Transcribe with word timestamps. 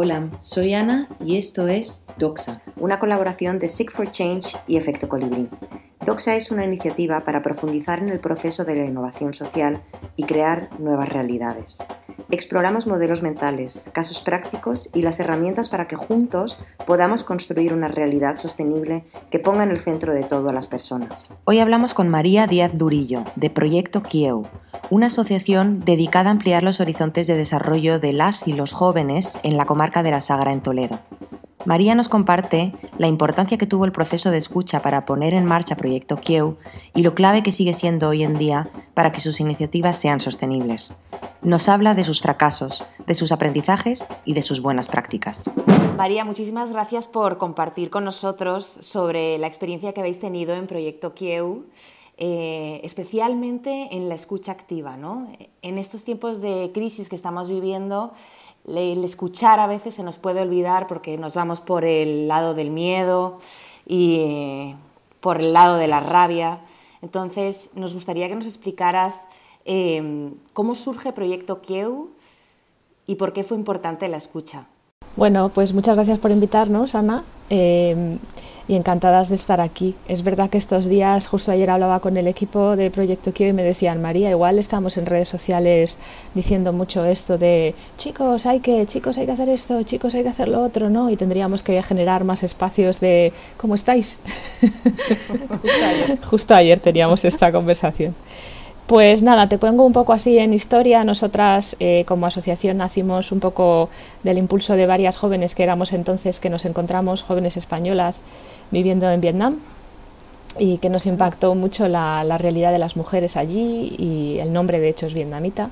Hola, 0.00 0.30
soy 0.38 0.74
Ana 0.74 1.08
y 1.18 1.38
esto 1.38 1.66
es 1.66 2.04
Doxa, 2.18 2.62
una 2.76 3.00
colaboración 3.00 3.58
de 3.58 3.68
Seek 3.68 3.90
for 3.90 4.08
Change 4.08 4.56
y 4.68 4.76
Efecto 4.76 5.08
Colibrí. 5.08 5.48
Doxa 6.06 6.36
es 6.36 6.52
una 6.52 6.64
iniciativa 6.64 7.24
para 7.24 7.42
profundizar 7.42 7.98
en 7.98 8.08
el 8.10 8.20
proceso 8.20 8.64
de 8.64 8.76
la 8.76 8.84
innovación 8.84 9.34
social 9.34 9.82
y 10.14 10.22
crear 10.22 10.70
nuevas 10.78 11.08
realidades. 11.08 11.78
Exploramos 12.30 12.86
modelos 12.86 13.22
mentales, 13.22 13.90
casos 13.92 14.22
prácticos 14.22 14.88
y 14.94 15.02
las 15.02 15.18
herramientas 15.18 15.68
para 15.68 15.88
que 15.88 15.96
juntos 15.96 16.60
podamos 16.86 17.24
construir 17.24 17.74
una 17.74 17.88
realidad 17.88 18.36
sostenible 18.36 19.04
que 19.30 19.40
ponga 19.40 19.64
en 19.64 19.70
el 19.70 19.80
centro 19.80 20.14
de 20.14 20.22
todo 20.22 20.50
a 20.50 20.52
las 20.52 20.68
personas. 20.68 21.32
Hoy 21.42 21.58
hablamos 21.58 21.92
con 21.92 22.08
María 22.08 22.46
Díaz 22.46 22.70
Durillo, 22.72 23.24
de 23.34 23.50
Proyecto 23.50 24.04
Kieu, 24.04 24.46
una 24.90 25.06
asociación 25.06 25.80
dedicada 25.80 26.28
a 26.28 26.32
ampliar 26.32 26.62
los 26.62 26.80
horizontes 26.80 27.26
de 27.26 27.36
desarrollo 27.36 27.98
de 28.00 28.12
las 28.12 28.46
y 28.46 28.52
los 28.52 28.72
jóvenes 28.72 29.38
en 29.42 29.56
la 29.56 29.66
comarca 29.66 30.02
de 30.02 30.10
la 30.10 30.20
Sagra 30.20 30.52
en 30.52 30.62
Toledo. 30.62 31.00
María 31.64 31.94
nos 31.94 32.08
comparte 32.08 32.72
la 32.96 33.08
importancia 33.08 33.58
que 33.58 33.66
tuvo 33.66 33.84
el 33.84 33.92
proceso 33.92 34.30
de 34.30 34.38
escucha 34.38 34.80
para 34.80 35.04
poner 35.04 35.34
en 35.34 35.44
marcha 35.44 35.76
Proyecto 35.76 36.16
Kieu 36.16 36.56
y 36.94 37.02
lo 37.02 37.14
clave 37.14 37.42
que 37.42 37.52
sigue 37.52 37.74
siendo 37.74 38.08
hoy 38.08 38.22
en 38.22 38.38
día 38.38 38.70
para 38.94 39.12
que 39.12 39.20
sus 39.20 39.40
iniciativas 39.40 39.98
sean 39.98 40.20
sostenibles. 40.20 40.94
Nos 41.42 41.68
habla 41.68 41.94
de 41.94 42.04
sus 42.04 42.22
fracasos, 42.22 42.86
de 43.06 43.14
sus 43.14 43.32
aprendizajes 43.32 44.06
y 44.24 44.34
de 44.34 44.42
sus 44.42 44.62
buenas 44.62 44.88
prácticas. 44.88 45.50
María, 45.96 46.24
muchísimas 46.24 46.70
gracias 46.70 47.08
por 47.08 47.38
compartir 47.38 47.90
con 47.90 48.04
nosotros 48.04 48.78
sobre 48.80 49.36
la 49.38 49.46
experiencia 49.46 49.92
que 49.92 50.00
habéis 50.00 50.20
tenido 50.20 50.54
en 50.54 50.66
Proyecto 50.66 51.12
Kieu. 51.12 51.66
Eh, 52.20 52.80
especialmente 52.82 53.90
en 53.92 54.08
la 54.08 54.16
escucha 54.16 54.50
activa. 54.50 54.96
¿no? 54.96 55.28
En 55.62 55.78
estos 55.78 56.02
tiempos 56.02 56.40
de 56.40 56.72
crisis 56.74 57.08
que 57.08 57.14
estamos 57.14 57.48
viviendo, 57.48 58.12
el 58.66 59.04
escuchar 59.04 59.60
a 59.60 59.68
veces 59.68 59.94
se 59.94 60.02
nos 60.02 60.18
puede 60.18 60.42
olvidar 60.42 60.88
porque 60.88 61.16
nos 61.16 61.34
vamos 61.34 61.60
por 61.60 61.84
el 61.84 62.26
lado 62.26 62.54
del 62.54 62.70
miedo 62.70 63.38
y 63.86 64.16
eh, 64.18 64.76
por 65.20 65.40
el 65.40 65.52
lado 65.52 65.76
de 65.76 65.86
la 65.86 66.00
rabia. 66.00 66.60
Entonces, 67.02 67.70
nos 67.74 67.94
gustaría 67.94 68.28
que 68.28 68.34
nos 68.34 68.46
explicaras 68.46 69.28
em, 69.64 70.34
cómo 70.54 70.74
surge 70.74 71.12
Proyecto 71.12 71.62
Kieu 71.62 72.10
y 73.06 73.14
por 73.14 73.32
qué 73.32 73.44
fue 73.44 73.56
importante 73.56 74.08
la 74.08 74.16
escucha. 74.16 74.66
Bueno, 75.18 75.48
pues 75.52 75.74
muchas 75.74 75.96
gracias 75.96 76.20
por 76.20 76.30
invitarnos, 76.30 76.94
Ana. 76.94 77.24
Em, 77.50 78.18
y 78.68 78.76
encantadas 78.76 79.28
de 79.28 79.34
estar 79.34 79.60
aquí. 79.60 79.96
Es 80.06 80.22
verdad 80.22 80.48
que 80.48 80.58
estos 80.58 80.86
días, 80.86 81.26
justo 81.26 81.50
ayer 81.50 81.70
hablaba 81.70 81.98
con 81.98 82.16
el 82.16 82.28
equipo 82.28 82.76
de 82.76 82.88
Proyecto 82.92 83.32
Kio 83.32 83.48
y 83.48 83.52
me 83.52 83.64
decían, 83.64 84.00
María, 84.00 84.30
igual 84.30 84.60
estamos 84.60 84.96
en 84.96 85.06
redes 85.06 85.26
sociales 85.26 85.98
diciendo 86.34 86.72
mucho 86.72 87.04
esto 87.04 87.36
de 87.36 87.74
chicos, 87.96 88.46
hay 88.46 88.60
que, 88.60 88.86
chicos, 88.86 89.18
hay 89.18 89.26
que 89.26 89.32
hacer 89.32 89.48
esto, 89.48 89.82
chicos, 89.82 90.14
hay 90.14 90.22
que 90.22 90.28
hacer 90.28 90.48
lo 90.48 90.60
otro, 90.60 90.88
¿no? 90.88 91.10
Y 91.10 91.16
tendríamos 91.16 91.64
que 91.64 91.82
generar 91.82 92.22
más 92.22 92.44
espacios 92.44 93.00
de 93.00 93.32
¿cómo 93.56 93.74
estáis? 93.74 94.20
justo 96.30 96.54
ayer 96.54 96.78
teníamos 96.78 97.24
esta 97.24 97.50
conversación. 97.50 98.14
Pues 98.88 99.20
nada, 99.20 99.50
te 99.50 99.58
pongo 99.58 99.84
un 99.84 99.92
poco 99.92 100.14
así 100.14 100.38
en 100.38 100.54
historia. 100.54 101.04
Nosotras 101.04 101.76
eh, 101.78 102.04
como 102.08 102.24
asociación 102.24 102.78
nacimos 102.78 103.32
un 103.32 103.38
poco 103.38 103.90
del 104.22 104.38
impulso 104.38 104.76
de 104.76 104.86
varias 104.86 105.18
jóvenes 105.18 105.54
que 105.54 105.62
éramos 105.62 105.92
entonces, 105.92 106.40
que 106.40 106.48
nos 106.48 106.64
encontramos, 106.64 107.22
jóvenes 107.22 107.58
españolas 107.58 108.24
viviendo 108.70 109.10
en 109.10 109.20
Vietnam 109.20 109.58
y 110.58 110.78
que 110.78 110.88
nos 110.88 111.04
impactó 111.04 111.54
mucho 111.54 111.86
la, 111.86 112.38
realidad 112.38 112.72
de 112.72 112.78
las 112.78 112.96
mujeres 112.96 113.36
allí 113.36 113.94
y 113.98 114.38
el 114.38 114.54
nombre 114.54 114.80
de 114.80 114.88
hecho 114.88 115.04
es 115.04 115.12
vietnamita. 115.12 115.68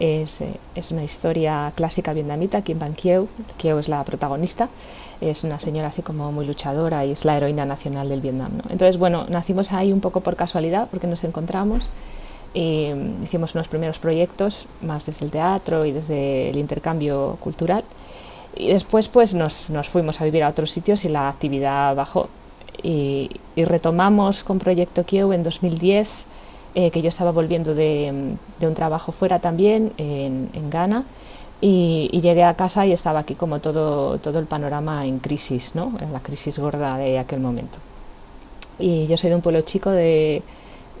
Es, 0.00 0.40
eh, 0.40 0.58
es 0.74 0.90
una 0.90 1.04
historia 1.04 1.72
clásica 1.76 2.12
vietnamita, 2.12 2.62
Kim 2.62 2.80
Van 2.80 2.94
Kieu, 2.94 3.28
Kieu 3.56 3.78
es 3.78 3.88
la 3.88 4.02
protagonista, 4.02 4.68
es 5.20 5.44
una 5.44 5.60
señora 5.60 5.88
así 5.88 6.02
como 6.02 6.32
muy 6.32 6.44
luchadora 6.44 7.04
y 7.04 7.12
es 7.12 7.24
la 7.24 7.36
heroína 7.36 7.64
nacional 7.64 8.08
del 8.08 8.20
Vietnam. 8.20 8.62
Entonces, 8.68 8.98
bueno, 8.98 9.26
nacimos 9.28 9.72
ahí 9.72 9.92
un 9.92 10.00
poco 10.00 10.22
por 10.22 10.34
casualidad 10.34 10.88
porque 10.90 11.06
nos 11.06 11.22
encontramos 11.22 11.88
y 12.58 12.92
hicimos 13.22 13.54
unos 13.54 13.68
primeros 13.68 14.00
proyectos 14.00 14.66
más 14.82 15.06
desde 15.06 15.24
el 15.24 15.30
teatro 15.30 15.84
y 15.84 15.92
desde 15.92 16.50
el 16.50 16.58
intercambio 16.58 17.38
cultural. 17.40 17.84
Y 18.56 18.68
después 18.68 19.08
pues 19.08 19.32
nos, 19.32 19.70
nos 19.70 19.88
fuimos 19.88 20.20
a 20.20 20.24
vivir 20.24 20.42
a 20.42 20.48
otros 20.48 20.72
sitios 20.72 21.04
y 21.04 21.08
la 21.08 21.28
actividad 21.28 21.94
bajó. 21.94 22.28
Y, 22.82 23.30
retomamos 23.56 24.42
con 24.42 24.58
Proyecto 24.58 25.04
Kieu 25.04 25.32
en 25.32 25.44
2010, 25.44 26.08
eh, 26.74 26.90
que 26.90 27.00
yo 27.00 27.08
estaba 27.08 27.30
volviendo 27.30 27.74
de, 27.74 28.34
de, 28.58 28.66
un 28.66 28.74
trabajo 28.74 29.12
fuera 29.12 29.38
también 29.38 29.92
en, 29.96 30.50
en 30.52 30.70
Ghana. 30.70 31.04
Y, 31.60 32.08
y, 32.12 32.20
llegué 32.20 32.42
a 32.42 32.54
casa 32.54 32.86
y 32.86 32.92
estaba 32.92 33.20
aquí 33.20 33.36
como 33.36 33.60
todo, 33.60 34.18
todo 34.18 34.40
el 34.40 34.46
panorama 34.46 35.06
en 35.06 35.20
crisis, 35.20 35.76
¿no? 35.76 35.92
en 36.00 36.12
la 36.12 36.20
crisis 36.20 36.58
gorda 36.58 36.98
de 36.98 37.20
aquel 37.20 37.38
momento. 37.38 37.78
Y 38.80 39.06
yo 39.06 39.16
soy 39.16 39.30
de 39.30 39.36
un 39.36 39.42
pueblo 39.42 39.60
chico 39.62 39.90
de, 39.90 40.42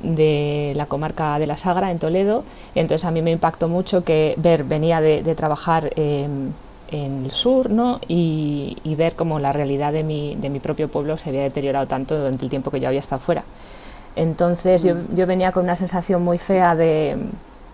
de 0.02 0.72
la 0.76 0.86
comarca 0.86 1.38
de 1.38 1.46
la 1.46 1.56
Sagra, 1.56 1.90
en 1.90 1.98
Toledo. 1.98 2.44
Entonces 2.74 3.04
a 3.04 3.10
mí 3.10 3.22
me 3.22 3.30
impactó 3.30 3.68
mucho 3.68 4.04
que 4.04 4.34
ver, 4.38 4.64
venía 4.64 5.00
de, 5.00 5.34
trabajar 5.34 5.90
en 5.94 6.54
el 6.90 7.30
sur 7.30 7.70
¿no? 7.70 8.00
y, 8.08 8.76
ver 8.96 9.14
cómo 9.14 9.38
la 9.38 9.52
realidad 9.52 9.92
de 9.92 10.02
mi, 10.02 10.34
de 10.36 10.50
mi 10.50 10.60
propio 10.60 10.88
pueblo 10.88 11.18
se 11.18 11.30
había 11.30 11.42
deteriorado 11.42 11.86
tanto 11.86 12.18
durante 12.18 12.44
el 12.44 12.50
tiempo 12.50 12.70
que 12.70 12.80
yo 12.80 12.88
había 12.88 13.00
estado 13.00 13.20
fuera. 13.20 13.44
Entonces 14.16 14.82
yo, 14.82 14.96
yo 15.14 15.26
venía 15.26 15.52
con 15.52 15.64
una 15.64 15.76
sensación 15.76 16.22
muy 16.24 16.38
fea 16.38 16.74
de 16.74 17.16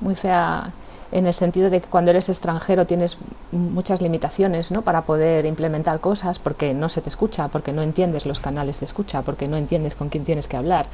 muy 0.01 0.15
fea 0.15 0.73
en 1.13 1.27
el 1.27 1.33
sentido 1.33 1.71
de 1.71 1.81
que 1.81 1.89
cuando 1.89 2.11
eres 2.11 2.29
extranjero 2.29 2.87
tienes 2.87 3.19
muchas 3.53 4.01
limitaciones 4.01 4.73
¿no? 4.73 4.83
para 4.83 5.03
poder 5.03 5.47
implementar 5.47 6.01
cosas 6.01 6.39
porque 6.39 6.75
no 6.75 6.89
se 6.89 7.01
te 7.01 7.09
escucha, 7.09 7.49
porque 7.49 7.73
no 7.73 7.83
entiendes 7.83 8.27
los 8.27 8.41
canales 8.41 8.81
de 8.81 8.87
escucha, 8.87 9.23
porque 9.23 9.47
no 9.47 9.57
entiendes 9.57 9.95
con 9.95 10.09
quién 10.09 10.25
tienes 10.25 10.49
que 10.49 10.57
hablar, 10.57 10.87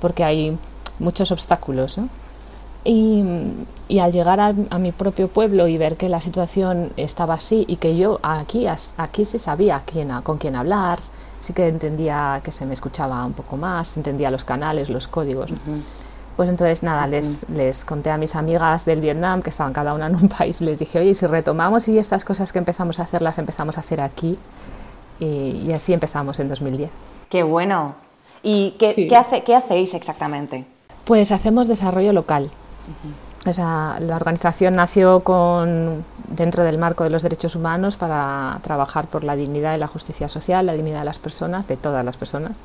porque 0.00 0.24
hay 0.24 0.58
muchos 0.98 1.30
obstáculos. 1.30 1.98
Y, 2.84 3.24
al 4.00 4.12
llegar 4.12 4.40
a, 4.40 4.78
mi 4.78 4.92
propio 4.92 5.28
pueblo 5.28 5.68
y 5.68 5.76
ver 5.76 5.96
que 5.96 6.08
la 6.08 6.20
situación 6.20 6.92
estaba 6.96 7.34
así 7.34 7.64
y 7.68 7.76
que 7.76 7.96
yo 7.96 8.20
aquí, 8.22 8.66
aquí 8.96 9.24
sí 9.24 9.38
sabía 9.38 9.82
quién, 9.84 10.10
con 10.22 10.38
quién 10.38 10.56
hablar, 10.56 10.98
sí 11.40 11.52
que 11.52 11.68
entendía 11.68 12.40
que 12.42 12.52
se 12.52 12.64
me 12.64 12.74
escuchaba 12.74 13.24
un 13.24 13.32
poco 13.32 13.56
más, 13.56 13.96
entendía 13.96 14.30
los 14.30 14.44
canales, 14.44 14.88
los 14.88 15.08
códigos. 15.08 15.52
Pues 16.36 16.48
entonces 16.48 16.82
nada, 16.82 17.06
les, 17.08 17.48
les 17.50 17.84
conté 17.84 18.10
a 18.10 18.16
mis 18.16 18.36
amigas 18.36 18.84
del 18.84 19.00
Vietnam, 19.00 19.42
que 19.42 19.50
estaban 19.50 19.72
cada 19.72 19.92
una 19.92 20.06
en 20.06 20.14
un 20.14 20.28
país, 20.38 20.60
les 20.60 20.78
dije, 20.78 21.00
oye, 21.00 21.14
si 21.14 21.26
retomamos 21.26 21.88
y 21.88 21.98
estas 21.98 22.24
cosas 22.24 22.52
que 22.52 22.58
empezamos 22.58 23.00
a 23.00 23.02
hacer 23.02 23.22
las 23.22 23.38
empezamos 23.38 23.76
a 23.76 23.80
hacer 23.80 24.00
aquí, 24.00 24.38
y, 25.20 25.72
así 25.72 25.92
empezamos 25.92 26.38
en 26.38 26.48
2010. 26.48 26.90
Qué 27.28 27.42
bueno. 27.42 27.96
¿Y 28.42 28.76
qué, 28.78 29.16
hace, 29.16 29.42
qué 29.42 29.56
hacéis 29.56 29.94
exactamente? 29.94 30.64
Pues 31.08 31.32
hacemos 31.32 31.66
desarrollo 31.68 32.12
local. 32.12 32.50
la 33.46 34.14
organización 34.14 34.76
nació 34.76 35.20
con, 35.20 36.04
dentro 36.28 36.64
del 36.64 36.76
marco 36.76 37.02
de 37.02 37.08
los 37.08 37.22
derechos 37.22 37.56
humanos 37.56 37.96
para 37.96 38.60
trabajar 38.62 39.06
por 39.06 39.24
la 39.24 39.34
dignidad 39.34 39.74
y 39.74 39.78
la 39.78 39.86
justicia 39.86 40.28
social, 40.28 40.66
la 40.66 40.74
dignidad 40.74 40.98
de 40.98 41.06
las 41.06 41.18
personas, 41.18 41.66
de 41.66 41.78
todas 41.78 42.04
las 42.04 42.18
personas. 42.18 42.58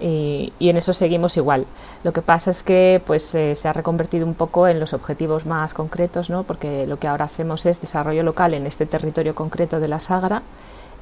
Y, 0.00 0.52
en 0.58 0.76
eso 0.76 0.92
seguimos 0.92 1.36
igual. 1.36 1.66
Lo 2.02 2.12
que 2.12 2.20
pasa 2.20 2.50
es 2.50 2.64
que 2.64 3.00
pues, 3.06 3.32
eh, 3.36 3.54
se 3.54 3.68
ha 3.68 3.72
reconvertido 3.72 4.26
un 4.26 4.34
poco 4.34 4.66
en 4.66 4.80
los 4.80 4.92
objetivos 4.92 5.46
más 5.46 5.72
concretos, 5.72 6.30
¿no? 6.30 6.42
porque 6.42 6.84
lo 6.84 6.98
que 6.98 7.06
ahora 7.06 7.26
hacemos 7.26 7.64
es 7.64 7.80
desarrollo 7.80 8.24
local 8.24 8.54
en 8.54 8.66
este 8.66 8.86
territorio 8.86 9.36
concreto 9.36 9.78
de 9.78 9.86
la 9.86 10.00
Sagra 10.00 10.42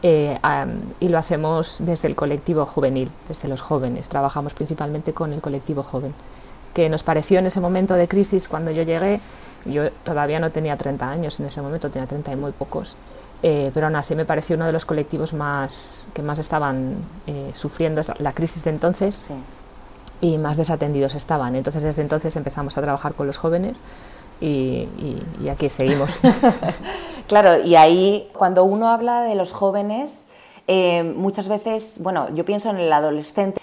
eh, 0.03 0.39
y 1.01 1.09
lo 1.09 1.17
hacemos 1.17 1.79
desde 1.81 2.09
el 2.09 2.15
colectivo 2.15 2.67
juvenil, 2.67 3.11
desde 3.29 3.49
los 3.49 3.63
jóvenes. 3.63 4.11
Trabajamos 4.11 4.53
principalmente 4.53 5.15
con 5.15 5.33
el 5.33 5.41
colectivo 5.41 5.83
joven 5.83 6.13
que 6.77 6.91
nos 6.91 7.03
pareció 7.03 7.39
en 7.39 7.47
ese 7.47 7.59
momento 7.59 7.95
de 7.95 8.07
crisis 8.07 8.49
cuando 8.49 8.71
yo 8.71 8.83
llegué, 8.83 9.19
yo 9.65 9.91
todavía 10.05 10.39
no 10.41 10.51
tenía 10.51 10.77
30 10.77 11.09
años 11.09 11.41
en 11.41 11.47
ese 11.47 11.63
momento, 11.63 11.89
tenía 11.89 12.07
30 12.07 12.33
y 12.33 12.37
muy 12.37 12.53
pocos, 12.53 12.97
eh, 13.43 13.71
pero 13.73 13.87
aún 13.87 13.97
así 13.97 14.15
me 14.15 14.27
pareció 14.27 14.57
uno 14.57 14.67
de 14.67 14.73
los 14.73 14.85
colectivos 14.85 15.33
más 15.33 16.07
que 16.13 16.21
más 16.21 16.39
estaban 16.39 16.97
eh, 17.27 17.51
sufriendo 17.55 18.03
la 18.19 18.35
crisis 18.35 18.63
de 18.63 18.69
entonces 18.69 19.27
y 20.21 20.37
más 20.37 20.59
desatendidos 20.59 21.15
estaban. 21.15 21.57
Entonces 21.57 21.83
desde 21.83 22.03
entonces 22.03 22.37
empezamos 22.37 22.77
a 22.77 22.83
trabajar 22.83 23.15
con 23.15 23.27
los 23.27 23.39
jóvenes 23.39 23.79
y, 24.43 24.87
aquí 25.51 25.71
seguimos. 25.71 26.11
claro, 27.27 27.65
y 27.65 27.75
ahí 27.77 28.29
cuando 28.35 28.65
uno 28.65 28.91
habla 28.91 29.23
de 29.23 29.35
los 29.35 29.53
jóvenes... 29.53 30.27
Eh, 30.69 31.05
muchas 31.05 31.47
veces, 31.47 31.99
bueno, 32.01 32.29
yo 32.35 32.45
pienso 32.45 32.71
en 32.71 32.79
el 32.79 32.93
adolescente 32.93 33.63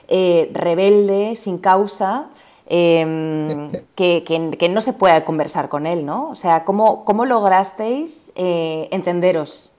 rebelde, 0.54 1.36
sin 1.36 1.58
causa, 1.58 2.30
Em, 2.68 3.72
que, 3.96 4.70
no 4.70 4.82
se 4.82 4.94
puede 4.94 5.24
conversar 5.24 5.70
con 5.70 5.86
él, 5.86 6.06
¿no? 6.06 6.30
O 6.30 6.36
sea, 6.36 6.64
¿cómo, 6.64 7.06
cómo 7.06 7.26
lograsteis 7.26 8.32
eh, 8.36 8.88
entenderos? 8.92 9.73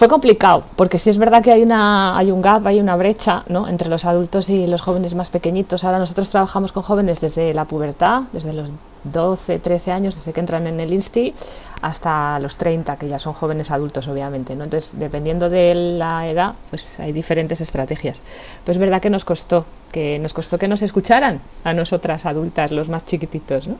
Fue 0.00 0.08
complicado, 0.08 0.64
porque 0.76 0.98
sí 0.98 1.10
es 1.10 1.18
verdad 1.18 1.42
que 1.42 1.52
hay, 1.52 1.62
una, 1.62 2.16
hay 2.16 2.30
un 2.30 2.40
gap, 2.40 2.66
hay 2.66 2.80
una 2.80 2.96
brecha 2.96 3.44
¿no? 3.48 3.68
entre 3.68 3.90
los 3.90 4.06
adultos 4.06 4.48
y 4.48 4.66
los 4.66 4.80
jóvenes 4.80 5.14
más 5.14 5.28
pequeñitos. 5.28 5.84
Ahora 5.84 5.98
nosotros 5.98 6.30
trabajamos 6.30 6.72
con 6.72 6.82
jóvenes 6.82 7.20
desde 7.20 7.52
la 7.52 7.66
pubertad, 7.66 8.22
desde 8.32 8.54
los 8.54 8.70
12, 9.04 9.58
13 9.58 9.92
años, 9.92 10.14
desde 10.14 10.32
que 10.32 10.40
entran 10.40 10.66
en 10.66 10.80
el 10.80 10.94
INSTI, 10.94 11.34
hasta 11.82 12.38
los 12.38 12.56
30, 12.56 12.96
que 12.96 13.08
ya 13.08 13.18
son 13.18 13.34
jóvenes 13.34 13.70
adultos, 13.70 14.08
obviamente. 14.08 14.54
Entonces, 14.54 14.92
dependiendo 14.94 15.50
de 15.50 15.74
la 15.74 16.26
edad, 16.26 16.54
pues 16.70 16.98
hay 16.98 17.12
diferentes 17.12 17.60
estrategias. 17.60 18.22
Pues 18.64 18.78
es 18.78 18.80
verdad 18.80 19.02
que 19.02 19.10
nos 19.10 19.26
costó, 19.26 19.66
que 19.92 20.18
nos 20.18 20.32
costó 20.32 20.56
que 20.56 20.66
nos 20.66 20.80
escucharan 20.80 21.42
a 21.62 21.74
nosotras 21.74 22.24
adultas, 22.24 22.70
los 22.70 22.88
más 22.88 23.04
chiquititos. 23.04 23.68
¿no? 23.68 23.76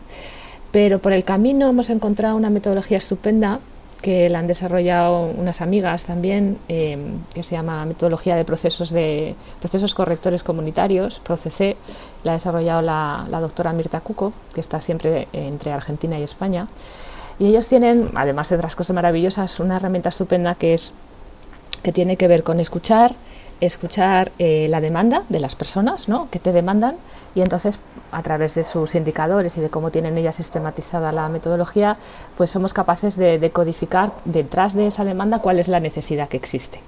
Pero 0.70 0.98
por 0.98 1.14
el 1.14 1.24
camino 1.24 1.70
hemos 1.70 1.88
encontrado 1.88 2.36
una 2.36 2.50
metodología 2.50 2.98
estupenda 2.98 3.60
que 4.00 4.28
la 4.28 4.38
han 4.38 4.46
desarrollado 4.46 5.26
unas 5.26 5.60
amigas 5.60 6.04
también, 6.04 6.58
eh, 6.68 6.98
que 7.34 7.42
se 7.42 7.54
llama 7.54 7.84
Metodología 7.84 8.36
de 8.36 8.44
Procesos 8.44 8.90
de 8.90 9.34
Procesos 9.58 9.94
Correctores 9.94 10.42
Comunitarios, 10.42 11.20
PROCC, 11.20 11.76
la 12.24 12.32
ha 12.32 12.34
desarrollado 12.34 12.82
la, 12.82 13.26
doctora 13.40 13.72
Mirta 13.72 14.00
Cuco, 14.00 14.32
que 14.54 14.60
está 14.60 14.80
siempre 14.80 15.28
entre 15.32 15.72
Argentina 15.72 16.18
y 16.18 16.22
España. 16.22 16.68
Y 17.38 17.46
ellos 17.46 17.66
tienen, 17.66 18.10
además 18.14 18.48
de 18.50 18.56
otras 18.56 18.76
cosas 18.76 18.94
maravillosas, 18.94 19.60
una 19.60 19.76
herramienta 19.76 20.10
estupenda 20.10 20.54
que 20.54 20.74
es 20.74 20.92
que 21.82 21.92
tiene 21.92 22.16
que 22.16 22.28
ver 22.28 22.42
con 22.42 22.60
escuchar, 22.60 23.14
escuchar 23.60 24.32
eh, 24.38 24.66
la 24.68 24.80
demanda 24.80 25.24
de 25.28 25.40
las 25.40 25.54
personas 25.54 26.08
¿no? 26.08 26.28
que 26.30 26.38
te 26.38 26.52
demandan 26.52 26.96
y 27.34 27.42
entonces 27.42 27.78
a 28.12 28.22
través 28.22 28.54
de 28.54 28.64
sus 28.64 28.94
indicadores 28.94 29.56
y 29.56 29.60
de 29.60 29.70
cómo 29.70 29.90
tienen 29.90 30.16
ellas 30.18 30.36
sistematizada 30.36 31.12
la 31.12 31.28
metodología, 31.28 31.96
pues 32.36 32.50
somos 32.50 32.72
capaces 32.72 33.16
de, 33.16 33.38
de 33.38 33.50
codificar 33.50 34.12
detrás 34.24 34.74
de 34.74 34.86
esa 34.86 35.04
demanda 35.04 35.40
cuál 35.40 35.58
es 35.58 35.68
la 35.68 35.80
necesidad 35.80 36.28
que 36.28 36.36
existe. 36.36 36.80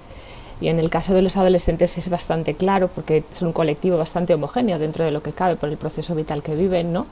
Y 0.61 0.67
en 0.69 0.79
el 0.79 0.89
caso 0.89 1.13
de 1.13 1.21
los 1.21 1.37
adolescentes 1.37 1.97
es 1.97 2.09
bastante 2.09 2.55
claro 2.55 2.87
porque 2.87 3.23
es 3.31 3.41
un 3.41 3.53
colectivo 3.53 3.97
bastante 3.97 4.33
homogéneo 4.33 4.79
dentro 4.79 5.03
de 5.03 5.11
lo 5.11 5.21
que 5.21 5.33
cabe 5.33 5.55
por 5.55 5.69
el 5.69 5.77
proceso 5.77 6.15
vital 6.15 6.43
que 6.43 6.55
viven, 6.55 6.93
¿no? 6.93 7.05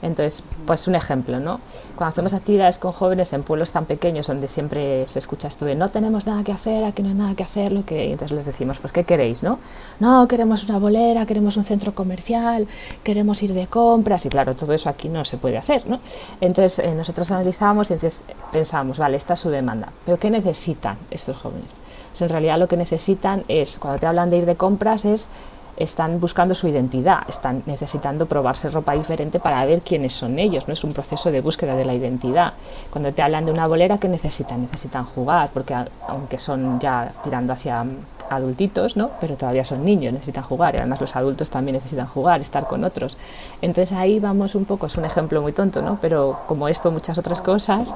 Entonces, 0.00 0.44
pues 0.66 0.86
un 0.86 0.94
ejemplo, 0.94 1.40
¿no? 1.40 1.60
Cuando 1.96 2.10
hacemos 2.10 2.32
actividades 2.32 2.78
con 2.78 2.92
jóvenes 2.92 3.32
en 3.32 3.42
pueblos 3.42 3.72
tan 3.72 3.84
pequeños 3.84 4.28
donde 4.28 4.46
siempre 4.48 5.06
se 5.08 5.18
escucha 5.18 5.48
esto 5.48 5.64
de 5.64 5.74
no 5.74 5.88
tenemos 5.88 6.26
nada 6.26 6.44
que 6.44 6.52
hacer, 6.52 6.84
aquí 6.84 7.02
no 7.02 7.08
hay 7.08 7.14
nada 7.14 7.34
que 7.34 7.42
hacer, 7.42 7.72
lo 7.72 7.84
que 7.84 8.12
entonces 8.12 8.36
les 8.36 8.46
decimos, 8.46 8.78
pues 8.78 8.92
¿qué 8.92 9.04
queréis, 9.04 9.42
no? 9.42 9.58
No, 9.98 10.28
queremos 10.28 10.64
una 10.64 10.78
bolera, 10.78 11.26
queremos 11.26 11.56
un 11.56 11.64
centro 11.64 11.94
comercial, 11.94 12.68
queremos 13.02 13.42
ir 13.42 13.54
de 13.54 13.66
compras 13.66 14.24
y 14.26 14.28
claro, 14.28 14.54
todo 14.54 14.72
eso 14.72 14.88
aquí 14.88 15.08
no 15.08 15.24
se 15.24 15.36
puede 15.36 15.58
hacer, 15.58 15.88
¿no? 15.88 16.00
Entonces, 16.40 16.78
eh, 16.78 16.94
nosotros 16.94 17.30
analizamos 17.32 17.90
y 17.90 17.94
entonces 17.94 18.22
pensamos, 18.52 18.98
vale, 18.98 19.16
esta 19.16 19.34
es 19.34 19.40
su 19.40 19.50
demanda, 19.50 19.92
pero 20.04 20.18
¿qué 20.18 20.30
necesitan 20.30 20.96
estos 21.10 21.36
jóvenes? 21.36 21.74
Pues 22.10 22.22
en 22.22 22.28
realidad 22.28 22.58
lo 22.58 22.68
que 22.68 22.76
necesitan 22.76 23.44
es, 23.48 23.78
cuando 23.78 23.98
te 23.98 24.06
hablan 24.06 24.30
de 24.30 24.38
ir 24.38 24.46
de 24.46 24.56
compras, 24.56 25.04
es 25.04 25.28
están 25.78 26.20
buscando 26.20 26.54
su 26.54 26.66
identidad, 26.66 27.20
están 27.28 27.62
necesitando 27.66 28.26
probarse 28.26 28.68
ropa 28.68 28.94
diferente 28.94 29.38
para 29.38 29.64
ver 29.64 29.82
quiénes 29.82 30.12
son 30.12 30.38
ellos, 30.38 30.66
no 30.66 30.74
es 30.74 30.82
un 30.84 30.92
proceso 30.92 31.30
de 31.30 31.40
búsqueda 31.40 31.76
de 31.76 31.84
la 31.84 31.94
identidad. 31.94 32.54
Cuando 32.90 33.12
te 33.12 33.22
hablan 33.22 33.46
de 33.46 33.52
una 33.52 33.66
bolera, 33.66 33.98
¿qué 33.98 34.08
necesitan? 34.08 34.60
Necesitan 34.60 35.04
jugar, 35.04 35.50
porque 35.54 35.74
aunque 36.08 36.38
son 36.38 36.80
ya 36.80 37.12
tirando 37.22 37.52
hacia 37.52 37.86
adultitos, 38.30 38.96
¿no? 38.96 39.10
Pero 39.20 39.36
todavía 39.36 39.64
son 39.64 39.84
niños, 39.84 40.12
necesitan 40.12 40.44
jugar 40.44 40.74
y 40.74 40.78
además 40.78 41.00
los 41.00 41.16
adultos 41.16 41.48
también 41.48 41.76
necesitan 41.76 42.06
jugar, 42.06 42.40
estar 42.40 42.66
con 42.66 42.84
otros. 42.84 43.16
Entonces 43.62 43.96
ahí 43.96 44.20
vamos 44.20 44.54
un 44.54 44.64
poco, 44.64 44.86
es 44.86 44.96
un 44.96 45.04
ejemplo 45.04 45.40
muy 45.42 45.52
tonto, 45.52 45.80
¿no? 45.80 45.98
Pero 46.00 46.40
como 46.46 46.68
esto, 46.68 46.90
muchas 46.90 47.18
otras 47.18 47.40
cosas, 47.40 47.94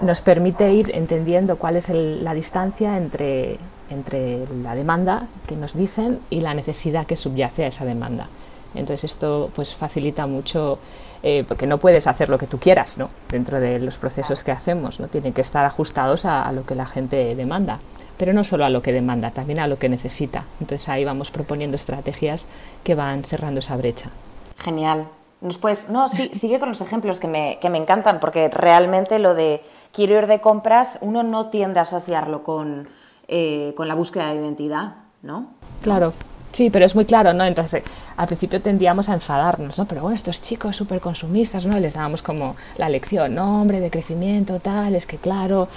nos 0.00 0.20
permite 0.20 0.72
ir 0.72 0.90
entendiendo 0.94 1.56
cuál 1.56 1.76
es 1.76 1.88
la 1.88 2.34
distancia 2.34 2.96
entre, 2.96 3.58
entre 3.90 4.46
la 4.62 4.74
demanda 4.74 5.28
que 5.46 5.56
nos 5.56 5.74
dicen 5.74 6.20
y 6.30 6.40
la 6.40 6.54
necesidad 6.54 7.06
que 7.06 7.16
subyace 7.16 7.64
a 7.64 7.68
esa 7.68 7.84
demanda. 7.84 8.28
Entonces 8.74 9.12
esto 9.12 9.50
pues 9.54 9.74
facilita 9.74 10.26
mucho 10.26 10.78
eh, 11.22 11.44
porque 11.46 11.66
no 11.66 11.78
puedes 11.78 12.06
hacer 12.06 12.28
lo 12.28 12.38
que 12.38 12.46
tú 12.46 12.58
quieras, 12.58 12.96
¿no? 12.96 13.10
Dentro 13.28 13.60
de 13.60 13.78
los 13.80 13.98
procesos 13.98 14.44
que 14.44 14.52
hacemos, 14.52 15.00
¿no? 15.00 15.08
Tienen 15.08 15.32
que 15.32 15.40
estar 15.42 15.66
ajustados 15.66 16.24
a 16.24 16.50
lo 16.52 16.64
que 16.64 16.74
la 16.74 16.86
gente 16.86 17.34
demanda 17.34 17.80
pero 18.20 18.34
no 18.34 18.44
solo 18.44 18.66
a 18.66 18.68
lo 18.68 18.82
que 18.82 18.92
demanda, 18.92 19.30
también 19.30 19.60
a 19.60 19.66
lo 19.66 19.78
que 19.78 19.88
necesita. 19.88 20.44
Entonces 20.60 20.86
ahí 20.90 21.06
vamos 21.06 21.30
proponiendo 21.30 21.76
estrategias 21.76 22.46
que 22.84 22.94
van 22.94 23.24
cerrando 23.24 23.60
esa 23.60 23.78
brecha. 23.78 24.10
Genial. 24.58 25.08
Nos 25.40 25.56
puedes, 25.56 25.88
no, 25.88 26.10
sí, 26.10 26.30
sigue 26.34 26.60
con 26.60 26.68
los 26.68 26.82
ejemplos 26.82 27.18
que 27.18 27.28
me, 27.28 27.58
que 27.62 27.70
me 27.70 27.78
encantan, 27.78 28.20
porque 28.20 28.50
realmente 28.50 29.18
lo 29.20 29.34
de 29.34 29.62
quiero 29.90 30.18
ir 30.18 30.26
de 30.26 30.38
compras, 30.42 30.98
uno 31.00 31.22
no 31.22 31.46
tiende 31.46 31.78
a 31.78 31.84
asociarlo 31.84 32.42
con, 32.42 32.90
eh, 33.30 33.72
con 33.76 33.88
la 33.88 33.94
búsqueda 33.94 34.30
de 34.30 34.40
identidad, 34.40 34.96
¿no? 35.22 35.54
Claro, 35.82 36.12
Sí, 36.52 36.68
pero 36.68 36.84
es 36.84 36.96
muy 36.96 37.04
claro, 37.04 37.32
¿no? 37.32 37.44
Entonces, 37.44 37.84
al 38.16 38.26
principio 38.26 38.60
tendíamos 38.60 39.08
a 39.08 39.14
enfadarnos, 39.14 39.78
¿no? 39.78 39.84
Pero 39.86 40.02
bueno, 40.02 40.16
estos 40.16 40.40
chicos 40.40 40.74
súper 40.74 41.00
consumistas, 41.00 41.64
¿no? 41.64 41.78
Les 41.78 41.94
dábamos 41.94 42.22
como 42.22 42.56
la 42.76 42.88
lección, 42.88 43.36
no, 43.36 43.62
hombre, 43.62 43.78
de 43.78 43.88
crecimiento, 43.88 44.58
tal, 44.58 44.96
es 44.96 45.06
que 45.06 45.16
claro, 45.16 45.68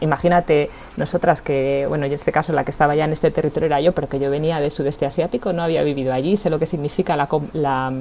imagínate 0.00 0.70
nosotras 0.96 1.42
que, 1.42 1.86
bueno, 1.88 2.06
en 2.06 2.12
este 2.12 2.30
caso 2.30 2.52
la 2.52 2.64
que 2.64 2.70
estaba 2.70 2.94
ya 2.94 3.06
en 3.06 3.12
este 3.12 3.32
territorio 3.32 3.66
era 3.66 3.80
yo, 3.80 3.92
pero 3.92 4.08
que 4.08 4.20
yo 4.20 4.30
venía 4.30 4.60
del 4.60 4.70
sudeste 4.70 5.04
asiático, 5.04 5.52
no 5.52 5.62
había 5.64 5.82
vivido 5.82 6.12
allí, 6.12 6.36
sé 6.36 6.48
lo 6.48 6.60
que 6.60 6.66
significa 6.66 7.16
la, 7.16 7.28
la 7.52 7.92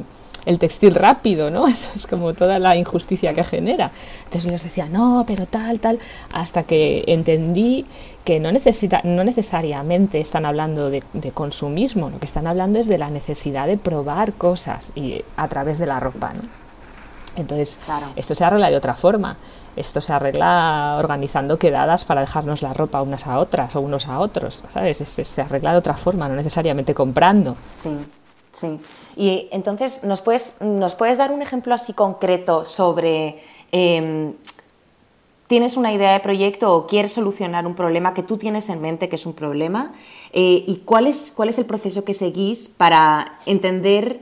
el 0.46 0.60
textil 0.60 0.96
rápido, 0.96 1.50
¿no? 1.50 1.68
es 1.96 2.08
como 2.08 2.34
toda 2.34 2.60
la 2.60 2.76
injusticia 2.76 3.34
que 3.34 3.44
genera. 3.44 3.92
Entonces 4.26 4.52
les 4.52 4.64
decía, 4.64 4.88
no, 4.88 5.24
pero 5.28 5.46
tal, 5.46 5.80
tal, 5.80 6.00
hasta 6.32 6.64
que 6.64 7.04
entendí 7.08 7.86
que 8.24 8.40
no, 8.40 8.52
necesita, 8.52 9.02
no 9.04 9.24
necesariamente 9.24 10.20
están 10.20 10.46
hablando 10.46 10.90
de, 10.90 11.04
consumismo, 11.34 12.10
lo 12.10 12.20
que 12.20 12.26
están 12.26 12.48
hablando 12.48 12.80
es 12.80 12.88
de 12.88 12.98
la 12.98 13.10
necesidad 13.10 13.68
de 13.68 13.78
probar 13.78 14.34
cosas 14.34 14.92
y 14.96 15.24
a 15.36 15.48
través 15.48 15.78
de 15.78 15.88
la 15.88 16.00
ropa, 16.00 16.34
¿no? 16.34 16.42
Entonces, 17.36 17.80
esto 18.16 18.36
se 18.36 18.46
arregla 18.46 18.70
de 18.70 18.78
otra 18.78 18.94
forma. 18.94 19.38
Esto 19.76 20.02
se 20.02 20.14
arregla 20.14 20.98
organizando 21.00 21.58
quedadas 21.58 22.06
para 22.06 22.22
dejarnos 22.22 22.62
la 22.62 22.74
ropa 22.74 23.02
unas 23.02 23.26
a 23.26 23.40
otras 23.40 23.76
o 23.76 23.82
unos 23.82 24.08
a 24.08 24.20
otros, 24.20 24.64
¿sabes? 24.70 24.98
Se, 24.98 25.24
se 25.24 25.42
arregla 25.42 25.72
de 25.72 25.80
otra 25.80 25.96
forma, 25.96 26.30
no 26.30 26.36
necesariamente 26.36 26.94
comprando. 26.94 27.58
Sí. 27.82 27.90
Sí. 28.54 28.80
Y 29.16 29.50
entonces, 29.52 30.04
¿nos 30.04 30.22
puedes, 30.22 30.56
¿nos 30.62 30.96
puedes 30.96 31.18
dar 31.18 31.32
un 31.32 31.42
ejemplo 31.42 31.74
así 31.74 31.94
concreto 31.94 32.66
sobre... 32.66 33.42
Em, 33.72 34.34
tienes 35.48 35.78
una 35.78 35.94
idea 35.94 36.14
de 36.14 36.20
proyecto 36.20 36.74
o 36.74 36.88
quieres 36.88 37.12
solucionar 37.14 37.68
un 37.68 37.76
problema 37.76 38.14
que 38.14 38.24
tú 38.24 38.38
tienes 38.38 38.70
en 38.70 38.82
mente 38.82 39.10
que 39.10 39.18
es 39.18 39.26
un 39.26 39.34
problema 39.34 39.94
eh, 40.32 40.64
y 40.66 40.82
cuál 40.86 41.06
es, 41.06 41.32
cuál 41.36 41.50
es 41.50 41.58
el 41.58 41.66
proceso 41.66 42.04
que 42.04 42.14
seguís 42.16 42.70
para 42.70 43.38
entender 43.46 44.22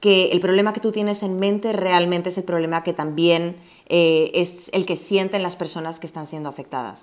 que 0.00 0.30
el 0.30 0.40
problema 0.40 0.72
que 0.72 0.80
tú 0.80 0.92
tienes 0.92 1.22
en 1.22 1.38
mente 1.38 1.72
realmente 1.72 2.28
es 2.28 2.38
el 2.38 2.44
problema 2.44 2.84
que 2.84 2.92
también 2.92 3.56
eh, 3.88 4.30
es 4.34 4.70
el 4.72 4.86
que 4.86 4.96
sienten 4.96 5.42
las 5.42 5.56
personas 5.56 5.98
que 5.98 6.06
están 6.06 6.26
siendo 6.26 6.48
afectadas. 6.48 7.02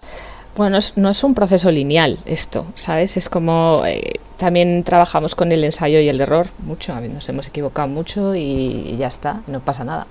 Bueno, 0.56 0.80
no 0.96 1.10
es 1.10 1.24
un 1.26 1.34
proceso 1.34 1.70
lineal 1.70 2.18
esto, 2.26 2.66
¿sabes? 2.76 3.18
Es 3.18 3.28
como 3.28 3.84
eh, 3.86 4.22
también 4.38 4.86
trabajamos 4.86 5.36
con 5.36 5.52
el 5.52 5.62
ensayo 5.66 6.00
y 6.00 6.08
el 6.08 6.22
error 6.22 6.48
mucho, 6.60 6.98
nos 7.02 7.28
hemos 7.28 7.50
equivocado 7.50 7.90
mucho 7.90 8.34
y, 8.36 8.96
ya 8.98 9.08
está, 9.08 9.42
no 9.48 9.60
pasa 9.60 9.84
nada. 9.84 10.08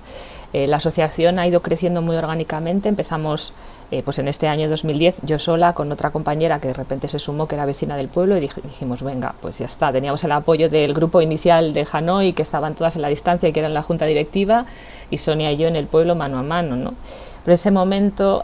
Eh, 0.53 0.67
la 0.67 0.77
asociación 0.77 1.39
ha 1.39 1.47
ido 1.47 1.63
creciendo 1.63 2.03
muy 2.03 2.15
orgánicamente, 2.15 2.89
empezamos 2.89 3.53
eh, 3.89 4.03
pues 4.03 4.19
en 4.19 4.27
este 4.27 4.47
año 4.47 4.69
2010 4.69 5.15
yo 5.23 5.39
sola 5.39 5.73
con 5.73 5.91
otra 5.91 6.11
compañera 6.11 6.59
que 6.61 6.67
de 6.67 6.75
repente 6.75 7.07
se 7.07 7.17
sumó 7.17 7.47
que 7.47 7.55
era 7.55 7.65
vecina 7.65 7.97
del 7.97 8.07
pueblo 8.07 8.37
y 8.37 8.41
dijimos 8.41 9.01
venga 9.01 9.33
pues 9.41 9.57
ya 9.57 9.65
está 9.65 9.91
teníamos 9.91 10.23
el 10.23 10.31
apoyo 10.31 10.69
del 10.69 10.93
grupo 10.93 11.21
inicial 11.21 11.73
de 11.73 11.87
Hanoi 11.91 12.33
que 12.33 12.41
estaban 12.41 12.73
todas 12.75 12.95
en 12.95 13.01
la 13.01 13.09
distancia 13.09 13.49
y 13.49 13.51
que 13.51 13.59
eran 13.59 13.73
la 13.73 13.81
junta 13.81 14.05
directiva 14.05 14.65
y 15.11 15.17
Sonia 15.17 15.51
y 15.51 15.57
yo 15.57 15.67
en 15.67 15.75
el 15.75 15.87
pueblo 15.87 16.15
mano 16.15 16.39
a 16.39 16.43
mano 16.43 16.75
no 16.75 16.93
pero 17.43 17.53
ese 17.53 17.69
momento 17.69 18.43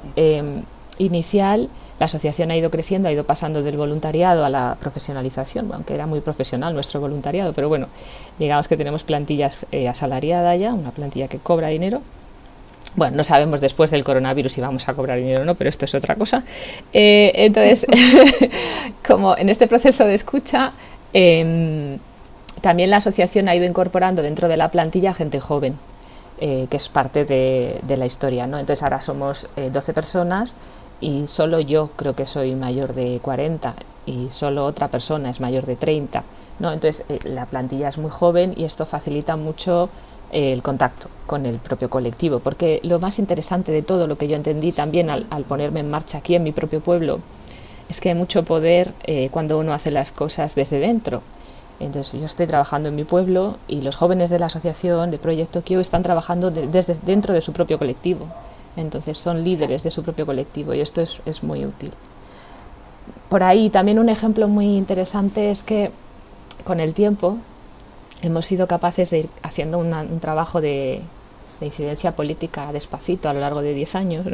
inicial 0.99 1.69
la 2.01 2.05
asociación 2.05 2.49
ha 2.49 2.57
ido 2.57 2.71
creciendo, 2.71 3.09
ha 3.09 3.11
ido 3.11 3.25
pasando 3.25 3.61
del 3.61 3.77
voluntariado 3.77 4.43
a 4.43 4.49
la 4.49 4.75
profesionalización, 4.79 5.69
aunque 5.71 5.93
era 5.93 6.07
muy 6.07 6.19
profesional 6.19 6.73
nuestro 6.73 6.99
voluntariado, 6.99 7.53
pero 7.53 7.69
bueno, 7.69 7.89
digamos 8.39 8.67
que 8.67 8.75
tenemos 8.75 9.03
plantillas 9.03 9.67
eh, 9.71 9.87
asalariadas 9.87 10.59
ya, 10.59 10.73
una 10.73 10.89
plantilla 10.89 11.27
que 11.27 11.37
cobra 11.37 11.67
dinero. 11.67 12.01
Bueno, 12.95 13.17
no 13.17 13.23
sabemos 13.23 13.61
después 13.61 13.91
del 13.91 14.03
coronavirus 14.03 14.51
si 14.51 14.61
vamos 14.61 14.89
a 14.89 14.95
cobrar 14.95 15.19
dinero 15.19 15.43
o 15.43 15.45
no, 15.45 15.53
pero 15.53 15.69
esto 15.69 15.85
es 15.85 15.93
otra 15.93 16.15
cosa. 16.15 16.43
Eh, 16.91 17.33
entonces, 17.35 17.85
como 19.07 19.37
en 19.37 19.49
este 19.49 19.67
proceso 19.67 20.03
de 20.03 20.15
escucha, 20.15 20.73
em, 21.13 21.99
también 22.61 22.89
la 22.89 22.97
asociación 22.97 23.47
ha 23.47 23.55
ido 23.55 23.65
incorporando 23.65 24.23
dentro 24.23 24.47
de 24.47 24.57
la 24.57 24.71
plantilla 24.71 25.13
gente 25.13 25.39
joven, 25.39 25.75
eh, 26.39 26.65
que 26.67 26.77
es 26.77 26.89
parte 26.89 27.25
de, 27.25 27.95
la 27.95 28.07
historia. 28.07 28.47
¿no? 28.47 28.57
Entonces 28.57 28.81
ahora 28.81 29.01
somos 29.01 29.47
12 29.55 29.93
personas 29.93 30.55
y 31.01 31.27
solo 31.27 31.59
yo 31.59 31.89
creo 31.95 32.15
que 32.15 32.25
soy 32.25 32.55
mayor 32.55 32.93
de 32.93 33.19
40 33.19 33.75
y 34.05 34.27
solo 34.31 34.65
otra 34.65 34.87
persona 34.87 35.29
es 35.29 35.41
mayor 35.41 35.65
de 35.65 35.75
30. 35.75 36.23
¿no? 36.59 36.71
Entonces 36.71 37.03
eh, 37.09 37.19
la 37.23 37.47
plantilla 37.47 37.89
es 37.89 37.97
muy 37.97 38.11
joven 38.11 38.53
y 38.55 38.63
esto 38.63 38.85
facilita 38.85 39.35
mucho 39.35 39.89
eh, 40.31 40.53
el 40.53 40.61
contacto 40.61 41.09
con 41.25 41.45
el 41.45 41.57
propio 41.57 41.89
colectivo, 41.89 42.39
porque 42.39 42.79
lo 42.83 42.99
más 42.99 43.19
interesante 43.19 43.71
de 43.71 43.81
todo 43.81 44.07
lo 44.07 44.17
que 44.17 44.27
yo 44.27 44.35
entendí 44.35 44.71
también 44.71 45.09
al, 45.09 45.25
ponerme 45.47 45.81
en 45.81 45.89
marcha 45.89 46.19
aquí 46.19 46.35
en 46.35 46.43
mi 46.43 46.51
propio 46.51 46.79
pueblo 46.79 47.19
es 47.89 47.99
que 47.99 48.09
hay 48.09 48.15
mucho 48.15 48.43
poder 48.43 48.93
eh, 49.03 49.27
cuando 49.31 49.59
uno 49.59 49.73
hace 49.73 49.91
las 49.91 50.13
cosas 50.13 50.55
desde 50.55 50.79
dentro. 50.79 51.21
Entonces 51.81 52.19
yo 52.19 52.25
estoy 52.25 52.45
trabajando 52.45 52.89
en 52.89 52.95
mi 52.95 53.03
pueblo 53.03 53.57
y 53.67 53.81
los 53.81 53.95
jóvenes 53.95 54.29
de 54.29 54.39
la 54.39 54.45
asociación 54.45 55.09
de 55.09 55.17
Proyecto 55.17 55.63
Kio 55.63 55.79
están 55.79 56.03
trabajando 56.03 56.51
desde 56.51 56.95
dentro 57.03 57.33
de 57.33 57.41
su 57.41 57.53
propio 57.53 57.79
colectivo. 57.79 58.27
Entonces 58.75 59.17
son 59.17 59.43
líderes 59.43 59.83
de 59.83 59.91
su 59.91 60.03
propio 60.03 60.25
colectivo 60.25 60.73
y 60.73 60.81
esto 60.81 61.01
es, 61.01 61.43
muy 61.43 61.65
útil. 61.65 61.91
Por 63.29 63.43
ahí 63.43 63.69
también 63.69 63.99
un 63.99 64.09
ejemplo 64.09 64.47
muy 64.47 64.77
interesante 64.77 65.51
es 65.51 65.63
que 65.63 65.91
con 66.63 66.79
el 66.79 66.93
tiempo 66.93 67.37
hemos 68.21 68.45
sido 68.45 68.67
capaces 68.67 69.09
de 69.09 69.19
ir 69.19 69.29
haciendo 69.43 69.79
un 69.79 70.19
trabajo 70.19 70.61
de, 70.61 71.01
incidencia 71.59 72.15
política 72.15 72.71
despacito 72.71 73.29
a 73.29 73.33
lo 73.33 73.39
largo 73.39 73.61
de 73.61 73.75
10 73.75 73.95
años 73.95 74.25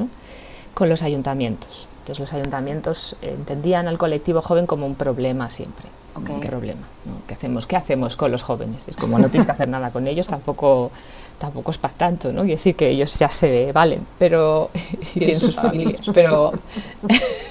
con 0.73 0.87
los 0.87 1.03
ayuntamientos. 1.03 1.87
Entonces 1.99 2.19
los 2.19 2.33
ayuntamientos 2.33 3.17
entendían 3.21 3.87
al 3.87 3.97
colectivo 3.97 4.41
joven 4.41 4.65
como 4.65 4.85
un 4.85 4.95
problema 4.95 5.49
siempre 5.49 5.89
¿Qué 6.25 6.47
problema? 6.47 6.81
¿Qué 7.27 7.33
hacemos? 7.33 7.67
¿Qué 7.67 7.75
hacemos 7.75 8.15
con 8.15 8.31
los 8.31 8.43
jóvenes? 8.43 8.87
Es 8.87 8.97
como 8.97 9.19
no 9.19 9.29
tienes 9.29 9.45
que 9.45 9.51
hacer 9.51 9.69
nada 9.69 9.91
con 9.91 10.07
ellos, 10.07 10.27
tampoco 10.27 10.91
tampoco 11.37 11.71
es 11.71 11.77
para 11.77 11.93
tanto, 11.93 12.31
¿no? 12.31 12.41
Quiero 12.41 12.57
decir 12.57 12.75
que 12.75 12.89
ellos 12.89 13.17
ya 13.17 13.29
se 13.29 13.71
valen, 13.71 14.05
pero 14.17 14.69
y 15.15 15.19
tienen 15.19 15.39
sus 15.39 15.55
familias, 15.55 16.05
pero 16.13 16.51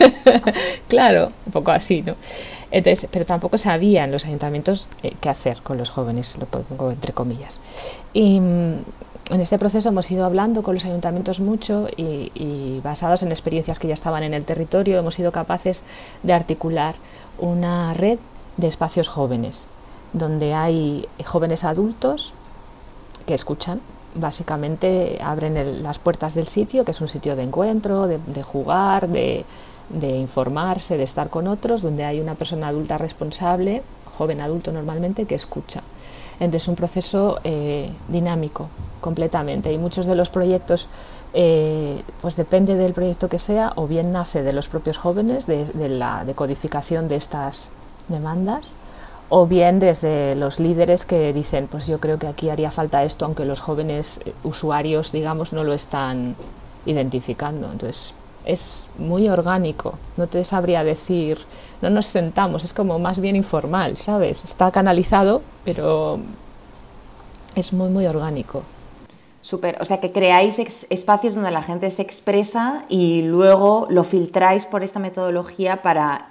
claro, 0.88 1.32
un 1.46 1.52
poco 1.52 1.70
así, 1.70 2.02
¿no? 2.02 2.14
Entonces, 2.70 3.08
pero 3.10 3.24
tampoco 3.24 3.58
sabían 3.58 4.10
los 4.10 4.26
ayuntamientos 4.26 4.86
eh, 5.02 5.14
qué 5.20 5.28
hacer 5.28 5.58
con 5.62 5.78
los 5.78 5.90
jóvenes, 5.90 6.36
lo 6.38 6.46
pongo 6.46 6.90
entre 6.90 7.12
comillas. 7.12 7.60
Y 8.12 8.40
mm, 8.40 8.74
en 9.30 9.40
este 9.40 9.58
proceso 9.58 9.88
hemos 9.88 10.10
ido 10.10 10.24
hablando 10.24 10.62
con 10.62 10.74
los 10.74 10.84
ayuntamientos 10.84 11.40
mucho 11.40 11.88
y, 11.96 12.32
y 12.34 12.80
basados 12.82 13.22
en 13.22 13.30
experiencias 13.30 13.78
que 13.78 13.88
ya 13.88 13.94
estaban 13.94 14.24
en 14.24 14.34
el 14.34 14.44
territorio, 14.44 14.98
hemos 14.98 15.14
sido 15.14 15.32
capaces 15.32 15.82
de 16.22 16.32
articular 16.32 16.96
una 17.38 17.94
red 17.94 18.18
de 18.56 18.66
espacios 18.66 19.08
jóvenes, 19.08 19.66
donde 20.12 20.54
hay 20.54 21.06
jóvenes 21.24 21.64
adultos 21.64 22.32
que 23.26 23.34
escuchan. 23.34 23.80
Básicamente 24.14 25.18
abren 25.22 25.82
las 25.82 25.98
puertas 25.98 26.34
del 26.34 26.46
sitio, 26.46 26.84
que 26.84 26.92
es 26.92 27.00
un 27.00 27.08
sitio 27.08 27.36
de 27.36 27.42
encuentro, 27.42 28.06
de, 28.06 28.42
jugar, 28.42 29.08
de, 29.08 29.44
informarse, 30.00 30.96
de 30.96 31.04
estar 31.04 31.28
con 31.28 31.46
otros, 31.46 31.82
donde 31.82 32.04
hay 32.04 32.20
una 32.20 32.34
persona 32.34 32.68
adulta 32.68 32.96
responsable, 32.96 33.82
joven 34.16 34.40
adulto 34.40 34.72
normalmente, 34.72 35.26
que 35.26 35.34
escucha. 35.34 35.82
Entonces 36.40 36.62
es 36.62 36.68
un 36.68 36.76
proceso 36.76 37.40
eh, 37.44 37.90
dinámico 38.08 38.68
completamente 39.00 39.72
y 39.72 39.78
muchos 39.78 40.06
de 40.06 40.14
los 40.14 40.28
proyectos 40.28 40.86
eh, 41.32 42.02
pues 42.20 42.36
depende 42.36 42.74
del 42.74 42.92
proyecto 42.92 43.28
que 43.28 43.38
sea 43.38 43.72
o 43.76 43.86
bien 43.86 44.12
nace 44.12 44.42
de 44.42 44.52
los 44.52 44.68
propios 44.68 44.98
jóvenes, 44.98 45.46
de, 45.46 45.64
de 45.66 45.88
la 45.88 46.24
decodificación 46.24 47.08
de 47.08 47.16
estas 47.16 47.70
demandas 48.08 48.76
o 49.28 49.46
bien 49.46 49.78
desde 49.78 50.34
los 50.36 50.60
líderes 50.60 51.04
que 51.04 51.32
dicen, 51.32 51.66
pues 51.66 51.86
yo 51.86 51.98
creo 51.98 52.18
que 52.18 52.28
aquí 52.28 52.48
haría 52.48 52.70
falta 52.70 53.02
esto, 53.02 53.24
aunque 53.24 53.44
los 53.44 53.60
jóvenes 53.60 54.20
eh, 54.24 54.32
usuarios, 54.44 55.12
digamos, 55.12 55.52
no 55.52 55.64
lo 55.64 55.72
están 55.72 56.36
identificando. 56.84 57.70
Entonces, 57.70 58.14
es 58.44 58.88
muy 58.98 59.28
orgánico, 59.28 59.98
no 60.16 60.28
te 60.28 60.44
sabría 60.44 60.84
decir, 60.84 61.38
no 61.82 61.90
nos 61.90 62.06
sentamos, 62.06 62.64
es 62.64 62.72
como 62.72 62.98
más 63.00 63.18
bien 63.18 63.34
informal, 63.34 63.96
¿sabes? 63.96 64.44
Está 64.44 64.70
canalizado, 64.70 65.42
pero 65.64 66.20
es 67.56 67.72
muy, 67.72 67.90
muy 67.90 68.06
orgánico. 68.06 68.62
Súper, 69.42 69.76
o 69.80 69.84
sea 69.84 70.00
que 70.00 70.10
creáis 70.10 70.58
espacios 70.90 71.34
donde 71.34 71.50
la 71.50 71.62
gente 71.62 71.90
se 71.90 72.02
expresa 72.02 72.84
y 72.88 73.22
luego 73.22 73.86
lo 73.90 74.02
filtráis 74.02 74.66
por 74.66 74.82
esta 74.82 74.98
metodología 74.98 75.82
para 75.82 76.30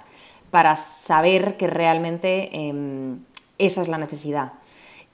para 0.56 0.78
saber 0.78 1.58
que 1.58 1.66
realmente 1.66 2.48
em, 2.50 3.18
esa 3.58 3.82
es 3.82 3.88
la 3.88 3.98
necesidad. 3.98 4.54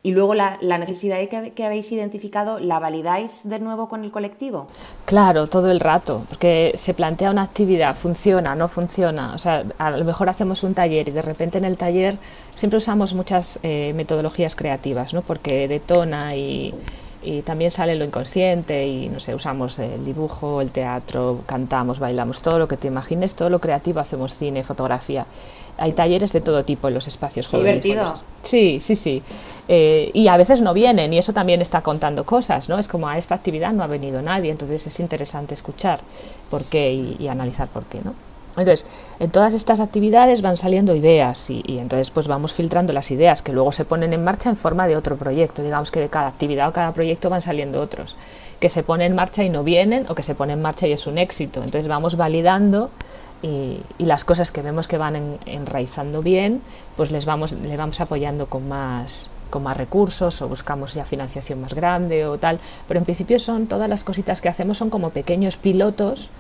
Y 0.05 0.13
luego 0.13 0.35
la, 0.35 0.57
necesidad 0.79 1.19
que, 1.29 1.65
habéis 1.65 1.91
identificado, 1.91 2.61
¿la 2.61 2.79
validáis 2.79 3.41
de 3.43 3.59
nuevo 3.59 3.89
con 3.89 4.05
el 4.05 4.13
colectivo? 4.13 4.69
Claro, 5.05 5.49
todo 5.49 5.73
el 5.73 5.81
rato, 5.81 6.25
porque 6.29 6.75
se 6.77 6.95
plantea 6.95 7.33
una 7.33 7.43
actividad, 7.43 7.97
funciona, 7.97 8.55
no 8.55 8.69
funciona. 8.69 9.35
O 9.35 9.39
sea, 9.39 9.65
a 9.79 9.91
lo 9.91 10.05
mejor 10.05 10.29
hacemos 10.29 10.63
un 10.63 10.75
taller 10.75 11.09
y 11.09 11.11
de 11.11 11.23
repente 11.23 11.59
en 11.59 11.65
el 11.65 11.77
taller 11.77 12.19
siempre 12.55 12.77
usamos 12.79 13.13
muchas 13.13 13.59
eh, 13.65 13.93
metodologías 13.97 14.55
creativas, 14.55 15.13
¿no? 15.13 15.23
Porque 15.23 15.67
detona 15.67 16.37
y, 16.37 16.73
y 17.23 17.43
también 17.43 17.71
sale 17.71 17.95
lo 17.95 18.05
inconsciente 18.05 18.87
y 18.87 19.09
no 19.09 19.21
sé, 19.21 19.35
usamos 19.35 19.79
el 19.79 20.05
dibujo, 20.05 20.61
el 20.61 20.71
teatro, 20.71 21.41
cantamos, 21.47 21.99
bailamos, 21.99 22.43
todo 22.43 22.59
lo 22.59 22.69
que 22.69 22.77
te 22.77 22.89
imagines, 22.89 23.35
todo 23.35 23.51
lo 23.51 23.61
creativo, 23.61 24.01
hacemos 24.01 24.37
cine, 24.37 24.65
fotografía. 24.65 25.27
Hay 25.79 25.93
talleres 25.93 26.33
de 26.33 26.41
todo 26.41 26.65
tipo 26.65 26.89
en 26.89 26.95
los 26.95 27.09
espacios 27.09 27.47
jóvenes. 27.47 27.83
Divertido. 27.83 28.15
Sí, 28.43 28.79
sí, 28.81 28.95
sí. 28.95 29.23
Eh, 29.69 30.11
y 30.13 30.29
a 30.29 30.37
veces 30.37 30.61
no 30.61 30.75
vienen 30.75 31.13
y 31.13 31.19
eso 31.19 31.33
también 31.33 31.63
está 31.63 31.81
contando 31.81 32.25
cosas, 32.25 32.69
¿no? 32.69 32.79
Es 32.79 32.89
como 32.89 33.09
a 33.09 33.17
esta 33.17 33.35
actividad 33.35 33.73
no 33.73 33.83
ha 33.83 33.87
venido 33.87 34.21
nadie, 34.21 34.51
entonces 34.51 34.87
es 34.87 35.01
interesante 35.01 35.55
escuchar 35.55 36.01
por 36.51 36.65
qué 36.65 36.93
y, 36.93 37.17
y 37.19 37.29
analizar 37.29 37.69
por 37.69 37.85
qué, 37.85 38.01
¿no? 38.05 38.15
Entonces, 38.57 38.87
en 39.19 39.31
todas 39.31 39.55
estas 39.55 39.81
actividades 39.81 40.43
van 40.43 40.57
saliendo 40.57 40.95
ideas 40.95 41.49
y, 41.49 41.79
entonces 41.79 42.11
pues 42.11 42.29
vamos 42.29 42.53
filtrando 42.53 42.93
las 42.93 43.11
ideas 43.11 43.41
que 43.41 43.53
luego 43.53 43.73
se 43.73 43.85
ponen 43.85 44.13
en 44.13 44.23
marcha 44.23 44.51
en 44.51 44.57
forma 44.57 44.87
de 44.87 44.97
otro 44.97 45.17
proyecto. 45.17 45.63
Digamos 45.63 45.91
que 45.91 46.01
de 46.01 46.09
cada 46.09 46.29
actividad 46.29 46.69
o 46.69 46.73
cada 46.73 46.93
proyecto 46.93 47.31
van 47.31 47.43
saliendo 47.43 47.81
otros 47.81 48.17
que 48.61 48.69
se 48.69 48.85
ponen 48.85 49.11
en 49.11 49.17
marcha 49.17 49.43
y 49.43 49.51
no 49.51 49.65
vienen 49.65 50.07
o 50.09 50.15
que 50.15 50.23
se 50.23 50.37
ponen 50.37 50.59
en 50.59 50.63
marcha 50.63 50.87
y 50.87 50.93
es 50.93 51.09
un 51.09 51.19
éxito. 51.19 51.65
Entonces 51.65 51.89
vamos 51.89 52.17
validando 52.17 52.91
y, 53.43 53.81
las 53.99 54.25
cosas 54.25 54.53
que 54.53 54.63
vemos 54.63 54.87
que 54.87 54.99
van 54.99 55.39
enraizando 55.47 56.23
bien, 56.23 56.61
pues 56.97 57.11
les 57.11 57.25
vamos, 57.25 57.53
le 57.53 57.77
vamos 57.77 58.01
apoyando 58.01 58.47
con 58.47 58.69
más, 58.69 59.31
con 59.51 59.65
más 59.65 59.77
recursos 59.77 60.41
o 60.43 60.49
buscamos 60.49 60.95
ya 60.95 61.05
financiación 61.05 61.61
más 61.61 61.75
grande 61.75 62.25
o 62.27 62.39
tal. 62.39 62.61
Pero 62.87 62.99
en 62.99 63.05
principio 63.05 63.41
son 63.41 63.67
todas 63.67 63.89
las 63.89 64.05
cositas 64.05 64.41
que 64.41 64.49
hacemos 64.49 64.79
son 64.79 64.91
como 64.91 65.11
pequeños 65.11 65.57
pilotos 65.57 66.31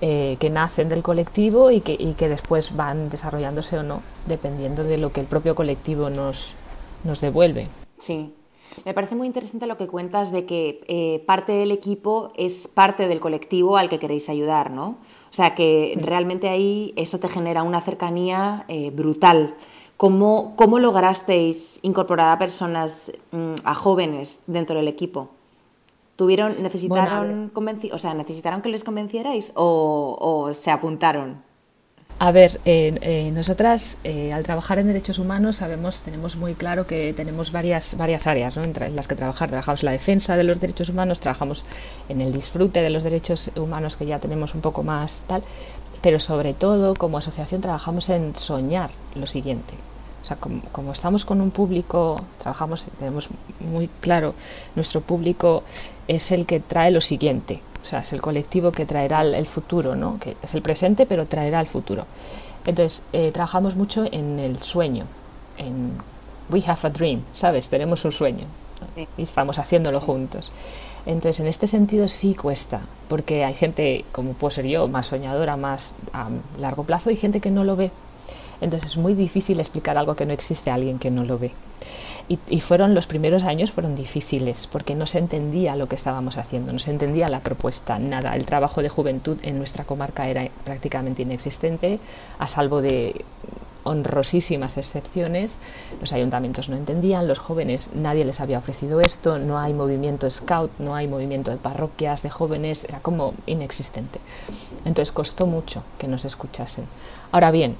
eh, 0.00 0.36
que 0.38 0.50
nacen 0.50 0.88
del 0.88 1.02
colectivo 1.02 1.70
y 1.70 1.80
que, 1.80 1.96
y 1.98 2.14
que 2.14 2.28
después 2.28 2.76
van 2.76 3.10
desarrollándose 3.10 3.78
o 3.78 3.82
no, 3.82 4.02
dependiendo 4.26 4.84
de 4.84 4.96
lo 4.96 5.12
que 5.12 5.20
el 5.20 5.26
propio 5.26 5.54
colectivo 5.54 6.10
nos, 6.10 6.54
nos 7.04 7.20
devuelve. 7.20 7.68
Sí. 7.98 8.32
Me 8.84 8.94
parece 8.94 9.16
muy 9.16 9.26
interesante 9.26 9.66
lo 9.66 9.76
que 9.76 9.86
cuentas 9.86 10.30
de 10.30 10.44
que 10.44 10.84
eh, 10.88 11.24
parte 11.26 11.52
del 11.52 11.72
equipo 11.72 12.32
es 12.36 12.68
parte 12.68 13.08
del 13.08 13.20
colectivo 13.20 13.76
al 13.76 13.88
que 13.88 13.98
queréis 13.98 14.28
ayudar, 14.28 14.70
¿no? 14.70 14.98
O 15.30 15.32
sea, 15.32 15.54
que 15.54 15.98
realmente 16.00 16.48
ahí 16.48 16.92
eso 16.96 17.18
te 17.18 17.28
genera 17.28 17.62
una 17.62 17.80
cercanía 17.80 18.64
eh, 18.68 18.90
brutal. 18.90 19.54
¿Cómo, 19.96 20.54
¿Cómo, 20.54 20.78
lograsteis 20.78 21.80
incorporar 21.82 22.30
a 22.30 22.38
personas, 22.38 23.10
mm, 23.32 23.54
a 23.64 23.74
jóvenes 23.74 24.38
dentro 24.46 24.76
del 24.76 24.86
equipo? 24.86 25.30
¿Tuvieron, 26.18 26.60
necesitaron, 26.64 27.52
o 27.92 27.98
sea, 28.00 28.12
necesitaron 28.12 28.60
que 28.60 28.68
les 28.68 28.82
convencierais 28.82 29.52
o, 29.54 30.50
se 30.52 30.72
apuntaron? 30.72 31.44
A 32.18 32.32
ver, 32.32 32.60
eh, 32.64 33.30
nosotras 33.32 33.98
eh, 34.02 34.32
al 34.32 34.42
trabajar 34.42 34.80
en 34.80 34.88
derechos 34.88 35.20
humanos 35.20 35.58
sabemos, 35.58 36.02
tenemos 36.02 36.34
muy 36.34 36.56
claro 36.56 36.88
que 36.88 37.12
tenemos 37.12 37.52
varias, 37.52 37.96
varias 37.96 38.26
áreas 38.26 38.56
¿no? 38.56 38.64
en 38.64 38.96
las 38.96 39.06
que 39.06 39.14
trabajar. 39.14 39.48
Trabajamos 39.48 39.84
en 39.84 39.86
la 39.86 39.92
defensa 39.92 40.36
de 40.36 40.42
los 40.42 40.58
derechos 40.58 40.88
humanos, 40.88 41.20
trabajamos 41.20 41.64
en 42.08 42.20
el 42.20 42.32
disfrute 42.32 42.82
de 42.82 42.90
los 42.90 43.04
derechos 43.04 43.52
humanos 43.54 43.96
que 43.96 44.04
ya 44.04 44.18
tenemos 44.18 44.56
un 44.56 44.60
poco 44.60 44.82
más 44.82 45.22
tal, 45.28 45.44
pero 46.02 46.18
sobre 46.18 46.52
todo 46.52 46.96
como 46.96 47.18
asociación 47.18 47.60
trabajamos 47.60 48.08
en 48.08 48.34
soñar 48.34 48.90
lo 49.14 49.28
siguiente. 49.28 49.74
O 50.28 50.34
sea, 50.34 50.36
como, 50.36 50.92
estamos 50.92 51.24
con 51.24 51.40
un 51.40 51.50
público, 51.50 52.22
trabajamos, 52.36 52.86
tenemos 52.98 53.30
muy 53.60 53.88
claro, 54.00 54.34
nuestro 54.76 55.00
público 55.00 55.62
es 56.06 56.32
el 56.32 56.44
que 56.44 56.60
trae 56.60 56.90
lo 56.90 57.00
siguiente, 57.00 57.62
o 57.82 57.86
sea, 57.86 58.00
es 58.00 58.12
el 58.12 58.20
colectivo 58.20 58.70
que 58.70 58.84
traerá 58.84 59.22
el, 59.22 59.46
futuro, 59.46 59.96
¿no? 59.96 60.20
que 60.20 60.36
es 60.42 60.52
el 60.52 60.60
presente, 60.60 61.06
pero 61.06 61.24
traerá 61.24 61.62
el 61.62 61.66
futuro. 61.66 62.04
Entonces, 62.66 63.02
eh, 63.14 63.32
trabajamos 63.32 63.74
mucho 63.74 64.04
en 64.12 64.38
el 64.38 64.62
sueño, 64.62 65.06
en 65.56 65.92
we 66.50 66.62
have 66.66 66.80
a 66.82 66.90
dream, 66.90 67.22
¿sabes? 67.32 67.68
Tenemos 67.68 68.04
un 68.04 68.12
sueño 68.12 68.44
y 69.16 69.22
estamos 69.22 69.58
haciéndolo 69.58 69.98
juntos. 69.98 70.52
Entonces, 71.06 71.40
en 71.40 71.46
este 71.46 71.66
sentido 71.66 72.06
sí 72.06 72.34
cuesta, 72.34 72.82
porque 73.08 73.46
hay 73.46 73.54
gente, 73.54 74.04
como 74.12 74.34
puedo 74.34 74.50
ser 74.50 74.66
yo, 74.66 74.88
más 74.88 75.06
soñadora, 75.06 75.56
más 75.56 75.94
a 76.12 76.28
largo 76.58 76.84
plazo, 76.84 77.10
y 77.10 77.16
gente 77.16 77.40
que 77.40 77.50
no 77.50 77.64
lo 77.64 77.76
ve. 77.76 77.90
Entonces 78.60 78.90
es 78.90 78.96
muy 78.96 79.14
difícil 79.14 79.60
explicar 79.60 79.98
algo 79.98 80.16
que 80.16 80.26
no 80.26 80.32
existe 80.32 80.70
a 80.70 80.74
alguien 80.74 80.98
que 80.98 81.10
no 81.10 81.24
lo 81.24 81.38
ve. 81.38 81.52
Y, 82.50 82.60
fueron 82.60 82.94
los 82.94 83.06
primeros 83.06 83.44
años 83.44 83.72
fueron 83.72 83.94
difíciles 83.94 84.66
porque 84.66 84.94
no 84.94 85.06
se 85.06 85.18
entendía 85.18 85.76
lo 85.76 85.88
que 85.88 85.94
estábamos 85.94 86.36
haciendo, 86.36 86.72
no 86.72 86.78
se 86.78 86.90
entendía 86.90 87.30
la 87.30 87.40
propuesta, 87.40 87.98
nada. 87.98 88.36
El 88.36 88.44
trabajo 88.44 88.82
de 88.82 88.90
juventud 88.90 89.38
en 89.42 89.56
nuestra 89.56 89.84
comarca 89.84 90.28
era 90.28 90.46
prácticamente 90.64 91.22
inexistente, 91.22 92.00
a 92.38 92.46
salvo 92.46 92.82
de 92.82 93.24
honrosísimas 93.84 94.76
excepciones. 94.76 95.58
Los 96.02 96.12
ayuntamientos 96.12 96.68
no 96.68 96.76
entendían, 96.76 97.28
los 97.28 97.38
jóvenes 97.38 97.90
nadie 97.94 98.26
les 98.26 98.40
había 98.40 98.58
ofrecido 98.58 99.00
esto, 99.00 99.38
no 99.38 99.58
hay 99.58 99.72
movimiento 99.72 100.28
scout, 100.28 100.70
no 100.78 100.94
hay 100.94 101.08
movimiento 101.08 101.50
de 101.50 101.56
parroquias 101.56 102.22
de 102.22 102.28
jóvenes, 102.28 102.84
era 102.84 103.00
como 103.00 103.32
inexistente. 103.46 104.20
Entonces 104.84 105.12
costó 105.12 105.46
mucho 105.46 105.82
que 105.96 106.08
nos 106.08 106.26
escuchasen. 106.26 106.84
Ahora 107.32 107.50
bien, 107.50 107.76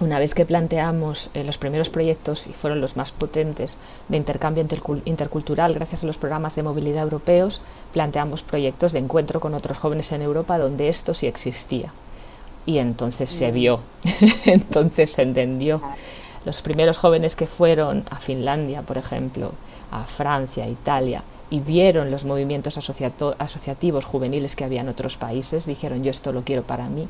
una 0.00 0.18
vez 0.18 0.34
que 0.34 0.46
planteamos 0.46 1.30
eh, 1.34 1.44
los 1.44 1.58
primeros 1.58 1.90
proyectos, 1.90 2.46
y 2.46 2.52
fueron 2.52 2.80
los 2.80 2.96
más 2.96 3.12
potentes, 3.12 3.76
de 4.08 4.16
intercambio 4.16 4.66
intercultural 5.04 5.74
gracias 5.74 6.02
a 6.02 6.06
los 6.06 6.16
programas 6.16 6.56
de 6.56 6.62
movilidad 6.62 7.02
europeos, 7.02 7.60
planteamos 7.92 8.42
proyectos 8.42 8.92
de 8.92 8.98
encuentro 8.98 9.40
con 9.40 9.54
otros 9.54 9.78
jóvenes 9.78 10.10
en 10.12 10.22
Europa 10.22 10.58
donde 10.58 10.88
esto 10.88 11.14
sí 11.14 11.26
existía. 11.26 11.92
Y 12.66 12.78
entonces 12.78 13.30
se 13.30 13.50
vio, 13.50 13.80
entonces 14.44 15.12
se 15.12 15.22
entendió. 15.22 15.82
Los 16.44 16.62
primeros 16.62 16.96
jóvenes 16.96 17.36
que 17.36 17.46
fueron 17.46 18.04
a 18.10 18.16
Finlandia, 18.16 18.82
por 18.82 18.96
ejemplo, 18.96 19.52
a 19.90 20.04
Francia, 20.04 20.64
a 20.64 20.68
Italia, 20.68 21.22
y 21.50 21.60
vieron 21.60 22.10
los 22.10 22.24
movimientos 22.24 22.78
asociativos 22.78 24.04
juveniles 24.04 24.56
que 24.56 24.64
había 24.64 24.82
en 24.82 24.88
otros 24.88 25.16
países, 25.16 25.66
dijeron 25.66 26.04
yo 26.04 26.10
esto 26.10 26.32
lo 26.32 26.42
quiero 26.42 26.62
para 26.62 26.88
mí 26.88 27.08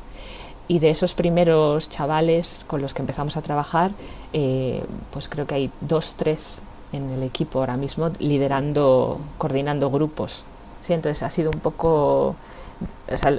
y 0.71 0.79
de 0.79 0.89
esos 0.89 1.13
primeros 1.15 1.89
chavales 1.89 2.63
con 2.65 2.81
los 2.81 2.93
que 2.93 3.01
empezamos 3.01 3.35
a 3.35 3.41
trabajar, 3.41 3.91
eh, 4.31 4.81
pues 5.11 5.27
creo 5.27 5.45
que 5.45 5.55
hay 5.55 5.71
dos, 5.81 6.15
tres 6.15 6.61
en 6.93 7.09
el 7.09 7.23
equipo 7.23 7.59
ahora 7.59 7.75
mismo 7.75 8.09
liderando, 8.19 9.19
coordinando 9.37 9.91
grupos. 9.91 10.45
¿sí? 10.81 10.93
Entonces 10.93 11.23
ha 11.23 11.29
sido 11.29 11.51
un 11.51 11.59
poco... 11.59 12.37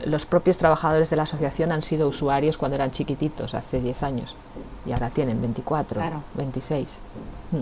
los 0.04 0.26
propios 0.26 0.58
trabajadores 0.58 1.08
de 1.08 1.16
la 1.16 1.22
asociación 1.22 1.72
han 1.72 1.80
sido 1.80 2.06
usuarios 2.06 2.58
cuando 2.58 2.74
eran 2.74 2.90
chiquititos, 2.90 3.54
hace 3.54 3.80
10 3.80 4.02
años, 4.02 4.36
y 4.84 4.92
ahora 4.92 5.08
tienen 5.08 5.40
24, 5.40 6.02
26. 6.34 6.98
Mm. 7.52 7.56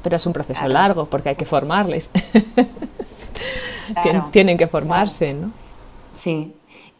Pero 0.00 0.14
es 0.14 0.26
un 0.26 0.32
proceso 0.32 0.68
largo 0.68 1.06
porque 1.06 1.30
hay 1.30 1.36
que 1.36 1.46
formarles. 1.46 2.08
Tienen 4.30 4.56
que 4.56 4.68
formarse, 4.68 5.34
¿no? 5.34 5.50
Sí, 6.14 6.54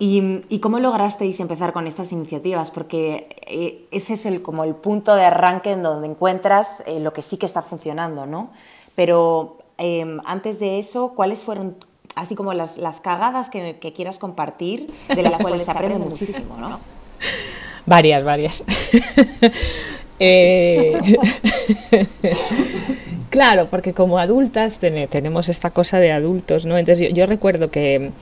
¿Y, 0.05 0.59
cómo 0.59 0.81
lograsteis 0.81 1.39
empezar 1.39 1.73
con 1.73 1.87
estas 1.87 2.11
iniciativas? 2.11 2.73
Porque 2.73 3.37
eh, 3.47 3.87
ese 3.93 4.15
es 4.15 4.27
el, 4.27 4.43
como 4.43 4.65
el 4.65 4.75
punto 4.75 5.15
de 5.15 5.25
arranque 5.25 5.71
en 5.71 5.85
donde 5.85 6.09
encuentras 6.09 6.69
eh, 6.87 6.99
lo 6.99 7.13
que 7.13 7.23
sí 7.23 7.37
que 7.37 7.47
está 7.47 7.63
funcionando, 7.63 8.27
¿no? 8.27 8.51
Pero 8.97 9.59
em, 9.79 10.19
antes 10.25 10.59
de 10.59 10.81
eso, 10.81 11.13
¿cuáles 11.15 11.45
fueron, 11.45 11.77
así 12.17 12.35
como 12.35 12.53
las, 12.53 12.77
cagadas 13.01 13.49
que, 13.49 13.79
quieras 13.95 14.19
compartir, 14.19 14.93
de 15.07 15.23
las 15.23 15.37
cuales 15.41 15.63
se 15.63 15.71
aprende 15.71 16.01
muchísimo, 16.01 16.57
¿no? 16.57 16.81
Varias, 17.87 18.25
varias. 18.25 18.65
Eh, 20.25 21.17
claro, 23.31 23.67
porque 23.69 23.93
como 23.93 24.19
adultas 24.19 24.79
tenemos 24.79 25.49
esta 25.49 25.71
cosa 25.71 25.99
de 25.99 26.13
adultos, 26.13 26.65
¿no? 26.65 26.79
Entonces 26.79 27.13
yo 27.13 27.27
recuerdo 27.27 27.73
que 27.73 28.13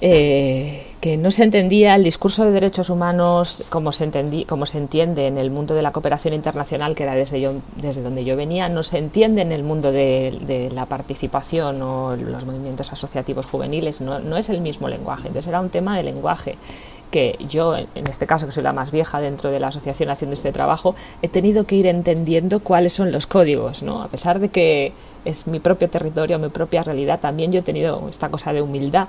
eh, 0.00 0.86
que 1.00 1.16
no 1.16 1.30
se 1.30 1.44
entendía 1.44 1.94
el 1.94 2.04
discurso 2.04 2.44
de 2.44 2.50
derechos 2.50 2.90
humanos 2.90 3.64
como 3.70 3.92
se, 3.92 4.04
entendí, 4.04 4.44
como 4.44 4.66
se 4.66 4.78
entiende 4.78 5.26
en 5.26 5.38
el 5.38 5.50
mundo 5.50 5.74
de 5.74 5.82
la 5.82 5.92
cooperación 5.92 6.34
internacional, 6.34 6.94
que 6.94 7.04
era 7.04 7.14
desde, 7.14 7.40
yo, 7.40 7.54
desde 7.76 8.02
donde 8.02 8.24
yo 8.24 8.36
venía, 8.36 8.68
no 8.68 8.82
se 8.82 8.98
entiende 8.98 9.42
en 9.42 9.52
el 9.52 9.62
mundo 9.62 9.92
de, 9.92 10.70
la 10.72 10.86
participación 10.86 11.80
o 11.82 12.16
los 12.16 12.44
movimientos 12.44 12.92
asociativos 12.92 13.46
juveniles, 13.46 14.00
no, 14.00 14.18
no 14.18 14.36
es 14.36 14.50
el 14.50 14.60
mismo 14.60 14.88
lenguaje. 14.88 15.28
Entonces 15.28 15.48
era 15.48 15.60
un 15.60 15.70
tema 15.70 15.96
de 15.96 16.02
lenguaje 16.02 16.56
que 17.10 17.36
yo, 17.48 17.76
en 17.76 18.06
este 18.08 18.26
caso 18.26 18.46
que 18.46 18.52
soy 18.52 18.62
la 18.62 18.72
más 18.72 18.90
vieja 18.90 19.20
dentro 19.20 19.50
de 19.50 19.60
la 19.60 19.68
asociación 19.68 20.10
haciendo 20.10 20.34
este 20.34 20.52
trabajo, 20.52 20.94
he 21.22 21.28
tenido 21.28 21.64
que 21.64 21.76
ir 21.76 21.86
entendiendo 21.86 22.60
cuáles 22.60 22.92
son 22.92 23.12
los 23.12 23.26
códigos, 23.26 23.82
¿no? 23.82 24.02
A 24.02 24.08
pesar 24.08 24.38
de 24.38 24.48
que 24.48 24.92
es 25.24 25.46
mi 25.46 25.60
propio 25.60 25.90
territorio, 25.90 26.38
mi 26.38 26.48
propia 26.48 26.82
realidad, 26.82 27.20
también 27.20 27.52
yo 27.52 27.60
he 27.60 27.62
tenido 27.62 28.08
esta 28.08 28.28
cosa 28.28 28.52
de 28.52 28.62
humildad 28.62 29.08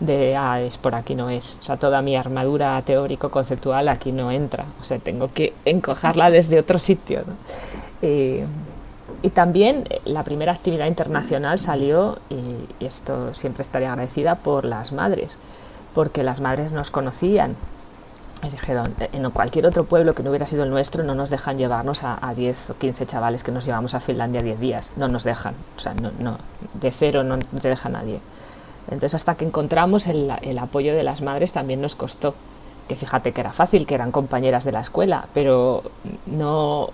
de, 0.00 0.36
ah, 0.36 0.60
es 0.60 0.78
por 0.78 0.94
aquí 0.94 1.14
no 1.14 1.30
es. 1.30 1.58
O 1.60 1.64
sea, 1.64 1.76
toda 1.76 2.02
mi 2.02 2.16
armadura 2.16 2.80
teórico-conceptual 2.82 3.88
aquí 3.88 4.12
no 4.12 4.30
entra. 4.30 4.66
O 4.80 4.84
sea, 4.84 4.98
tengo 4.98 5.28
que 5.28 5.52
encojarla 5.64 6.30
desde 6.30 6.58
otro 6.58 6.78
sitio. 6.78 7.22
Eh, 8.02 8.44
y 9.22 9.30
también 9.30 9.84
eh, 9.90 10.00
la 10.04 10.22
primera 10.22 10.52
actividad 10.52 10.86
internacional 10.86 11.58
salió, 11.58 12.18
y, 12.30 12.84
esto 12.84 13.34
siempre 13.34 13.62
estaría 13.62 13.90
agradecida, 13.92 14.36
por 14.36 14.64
las 14.64 14.92
madres, 14.92 15.38
porque 15.94 16.22
las 16.22 16.40
madres 16.40 16.72
nos 16.72 16.90
conocían. 16.90 17.56
nos 18.42 18.52
dijeron, 18.52 18.94
en 18.98 19.30
cualquier 19.30 19.66
otro 19.66 19.84
pueblo 19.84 20.14
que 20.14 20.22
no 20.22 20.30
hubiera 20.30 20.46
sido 20.46 20.64
el 20.64 20.70
nuestro 20.70 21.02
no 21.02 21.14
nos 21.14 21.30
dejan 21.30 21.58
llevarnos 21.58 22.04
a, 22.04 22.18
a 22.20 22.34
10 22.34 22.70
o 22.70 22.74
15 22.74 23.06
chavales 23.06 23.42
que 23.42 23.52
nos 23.52 23.64
llevamos 23.64 23.94
a 23.94 24.00
Finlandia 24.00 24.42
10 24.42 24.60
días. 24.60 24.94
No 24.96 25.08
nos 25.08 25.24
dejan. 25.24 25.54
O 25.76 25.80
sea, 25.80 25.94
no, 25.94 26.38
de 26.74 26.90
cero 26.90 27.24
no 27.24 27.38
te 27.38 27.68
deja 27.68 27.88
nadie. 27.88 28.20
Entonces 28.90 29.14
hasta 29.14 29.34
que 29.34 29.44
encontramos 29.44 30.06
el, 30.06 30.58
apoyo 30.58 30.94
de 30.94 31.02
las 31.02 31.20
madres 31.20 31.52
también 31.52 31.80
nos 31.80 31.94
costó. 31.94 32.34
Que 32.88 32.96
fíjate 32.96 33.32
que 33.32 33.40
era 33.42 33.52
fácil, 33.52 33.86
que 33.86 33.94
eran 33.94 34.12
compañeras 34.12 34.64
de 34.64 34.72
la 34.72 34.80
escuela, 34.80 35.28
pero 35.34 35.82
no, 36.26 36.88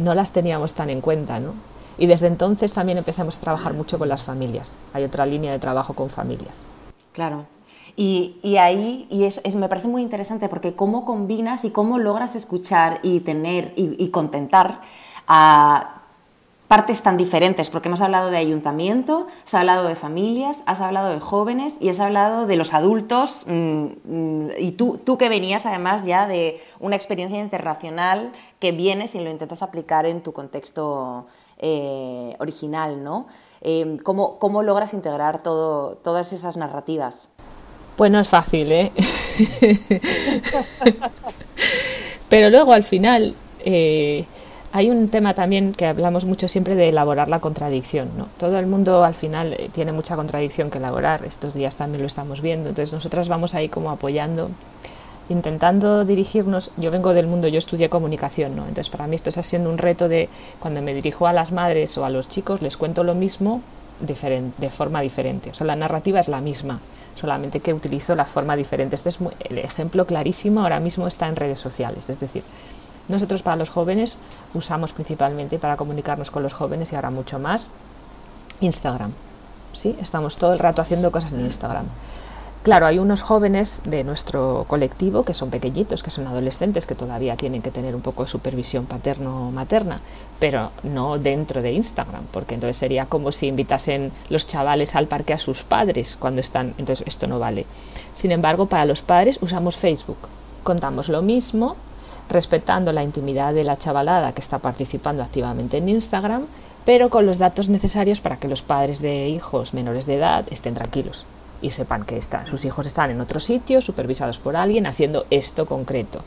no 0.00 0.14
las 0.14 0.32
teníamos 0.32 0.74
tan 0.74 0.90
en 0.90 1.00
cuenta, 1.00 1.38
¿no? 1.38 1.54
Y 1.96 2.06
desde 2.06 2.26
entonces 2.26 2.72
también 2.72 2.98
empezamos 2.98 3.36
a 3.36 3.40
trabajar 3.40 3.72
mucho 3.74 3.98
con 3.98 4.08
las 4.08 4.24
familias. 4.24 4.74
Hay 4.92 5.04
otra 5.04 5.24
línea 5.24 5.52
de 5.52 5.60
trabajo 5.60 5.94
con 5.94 6.10
familias. 6.10 6.64
Claro. 7.12 7.46
Y, 7.94 8.56
ahí 8.56 9.06
y 9.10 9.24
es, 9.24 9.54
me 9.54 9.68
parece 9.68 9.86
muy 9.86 10.02
interesante 10.02 10.48
porque 10.48 10.74
cómo 10.74 11.04
combinas 11.04 11.64
y 11.64 11.70
cómo 11.70 11.98
logras 11.98 12.34
escuchar 12.34 13.00
y 13.02 13.20
tener 13.20 13.74
y, 13.76 14.02
y 14.02 14.08
contentar 14.08 14.80
a 15.28 16.02
partes 16.72 17.02
tan 17.02 17.18
diferentes, 17.18 17.68
porque 17.68 17.88
hemos 17.88 18.00
hablado 18.00 18.30
de 18.30 18.38
ayuntamiento, 18.38 19.26
has 19.44 19.52
hablado 19.52 19.86
de 19.86 19.94
familias, 19.94 20.62
has 20.64 20.80
hablado 20.80 21.10
de 21.10 21.20
jóvenes 21.20 21.76
y 21.80 21.90
has 21.90 22.00
hablado 22.00 22.46
de 22.46 22.56
los 22.56 22.72
adultos. 22.72 23.44
Mm, 23.46 23.88
mm, 24.04 24.48
y 24.58 24.72
tú, 24.72 24.98
tú 25.04 25.18
que 25.18 25.28
venías 25.28 25.66
además 25.66 26.06
ya 26.06 26.26
de 26.26 26.62
una 26.80 26.96
experiencia 26.96 27.38
internacional 27.38 28.32
que 28.58 28.72
vienes 28.72 29.14
y 29.14 29.20
lo 29.20 29.28
intentas 29.28 29.60
aplicar 29.60 30.06
en 30.06 30.22
tu 30.22 30.32
contexto 30.32 31.26
eh, 31.62 32.36
original, 32.38 33.02
¿no? 33.02 33.26
Eh, 33.62 33.96
¿cómo, 34.02 34.38
¿cómo, 34.38 34.62
logras 34.62 34.92
integrar 34.92 35.42
todo, 35.42 35.94
todas 35.96 36.32
esas 36.32 36.56
narrativas? 36.56 37.28
Pues 37.96 38.10
no 38.10 38.20
es 38.20 38.28
fácil, 38.28 38.70
¿eh? 38.72 38.92
Pero 42.28 42.50
luego 42.50 42.72
al 42.72 42.84
final... 42.84 43.34
Eh, 43.64 44.26
hay 44.74 44.90
un 44.90 45.08
tema 45.08 45.34
también 45.34 45.72
que 45.72 45.86
hablamos 45.86 46.24
mucho 46.24 46.48
siempre 46.48 46.74
de 46.74 46.88
elaborar 46.88 47.28
la 47.28 47.40
contradicción. 47.40 48.10
¿no? 48.16 48.28
Todo 48.38 48.58
el 48.58 48.66
mundo 48.66 49.04
al 49.04 49.14
final 49.14 49.52
eh, 49.52 49.68
tiene 49.72 49.92
mucha 49.92 50.16
contradicción 50.16 50.70
que 50.70 50.78
elaborar, 50.78 51.24
estos 51.24 51.52
días 51.52 51.76
también 51.76 52.00
lo 52.00 52.06
estamos 52.06 52.40
viendo, 52.40 52.70
entonces 52.70 52.92
nosotras 52.92 53.28
vamos 53.28 53.54
ahí 53.54 53.68
como 53.68 53.90
apoyando, 53.90 54.50
intentando 55.28 56.04
dirigirnos, 56.04 56.70
yo 56.76 56.90
vengo 56.90 57.14
del 57.14 57.26
mundo, 57.26 57.48
yo 57.48 57.58
estudié 57.58 57.88
comunicación, 57.88 58.56
¿no? 58.56 58.62
entonces 58.62 58.90
para 58.90 59.06
mí 59.06 59.16
esto 59.16 59.30
está 59.30 59.42
siendo 59.42 59.70
un 59.70 59.78
reto 59.78 60.08
de 60.08 60.28
cuando 60.60 60.82
me 60.82 60.94
dirijo 60.94 61.26
a 61.26 61.32
las 61.32 61.52
madres 61.52 61.96
o 61.98 62.04
a 62.04 62.10
los 62.10 62.28
chicos, 62.28 62.62
les 62.62 62.76
cuento 62.76 63.04
lo 63.04 63.14
mismo 63.14 63.62
de 64.00 64.70
forma 64.70 65.00
diferente, 65.00 65.50
o 65.50 65.54
sea, 65.54 65.66
la 65.66 65.76
narrativa 65.76 66.18
es 66.18 66.28
la 66.28 66.40
misma, 66.40 66.80
solamente 67.14 67.60
que 67.60 67.72
utilizo 67.72 68.16
la 68.16 68.24
forma 68.24 68.56
diferente. 68.56 68.96
Este 68.96 69.10
es 69.10 69.18
el 69.48 69.58
ejemplo 69.58 70.06
clarísimo 70.06 70.62
ahora 70.62 70.80
mismo 70.80 71.06
está 71.06 71.28
en 71.28 71.36
redes 71.36 71.60
sociales, 71.60 72.08
es 72.08 72.18
decir, 72.18 72.42
nosotros 73.08 73.42
para 73.42 73.56
los 73.56 73.70
jóvenes 73.70 74.16
usamos 74.54 74.92
principalmente 74.92 75.58
para 75.58 75.76
comunicarnos 75.76 76.30
con 76.30 76.42
los 76.42 76.52
jóvenes 76.52 76.92
y 76.92 76.96
ahora 76.96 77.10
mucho 77.10 77.38
más 77.38 77.68
Instagram. 78.60 79.12
¿sí? 79.72 79.96
Estamos 80.00 80.36
todo 80.36 80.52
el 80.52 80.58
rato 80.58 80.82
haciendo 80.82 81.10
cosas 81.10 81.32
en 81.32 81.40
Instagram. 81.40 81.86
Claro, 82.62 82.86
hay 82.86 83.00
unos 83.00 83.22
jóvenes 83.22 83.80
de 83.84 84.04
nuestro 84.04 84.66
colectivo 84.68 85.24
que 85.24 85.34
son 85.34 85.50
pequeñitos, 85.50 86.04
que 86.04 86.12
son 86.12 86.28
adolescentes, 86.28 86.86
que 86.86 86.94
todavía 86.94 87.36
tienen 87.36 87.60
que 87.60 87.72
tener 87.72 87.96
un 87.96 88.02
poco 88.02 88.22
de 88.22 88.28
supervisión 88.28 88.86
paterno-materna, 88.86 90.00
pero 90.38 90.70
no 90.84 91.18
dentro 91.18 91.60
de 91.60 91.72
Instagram, 91.72 92.22
porque 92.30 92.54
entonces 92.54 92.76
sería 92.76 93.06
como 93.06 93.32
si 93.32 93.48
invitasen 93.48 94.12
los 94.28 94.46
chavales 94.46 94.94
al 94.94 95.08
parque 95.08 95.32
a 95.32 95.38
sus 95.38 95.64
padres 95.64 96.16
cuando 96.16 96.40
están, 96.40 96.74
entonces 96.78 97.04
esto 97.04 97.26
no 97.26 97.40
vale. 97.40 97.66
Sin 98.14 98.30
embargo, 98.30 98.66
para 98.66 98.84
los 98.84 99.02
padres 99.02 99.40
usamos 99.42 99.76
Facebook. 99.76 100.28
Contamos 100.62 101.08
lo 101.08 101.20
mismo, 101.20 101.74
respetando 102.30 102.92
la 102.92 103.02
intimidad 103.02 103.54
de 103.54 103.64
la 103.64 103.76
chavalada 103.76 104.34
que 104.34 104.40
está 104.40 104.60
participando 104.60 105.24
activamente 105.24 105.78
en 105.78 105.88
Instagram, 105.88 106.46
pero 106.84 107.10
con 107.10 107.26
los 107.26 107.38
datos 107.38 107.68
necesarios 107.68 108.20
para 108.20 108.36
que 108.36 108.46
los 108.46 108.62
padres 108.62 109.00
de 109.00 109.28
hijos 109.28 109.74
menores 109.74 110.06
de 110.06 110.14
edad 110.14 110.46
estén 110.52 110.74
tranquilos 110.74 111.26
y 111.62 111.70
sepan 111.70 112.04
que 112.04 112.18
están, 112.18 112.46
sus 112.46 112.64
hijos 112.64 112.86
están 112.86 113.10
en 113.10 113.20
otro 113.20 113.40
sitio, 113.40 113.80
supervisados 113.80 114.38
por 114.38 114.56
alguien, 114.56 114.86
haciendo 114.86 115.26
esto 115.30 115.64
concreto. 115.64 116.22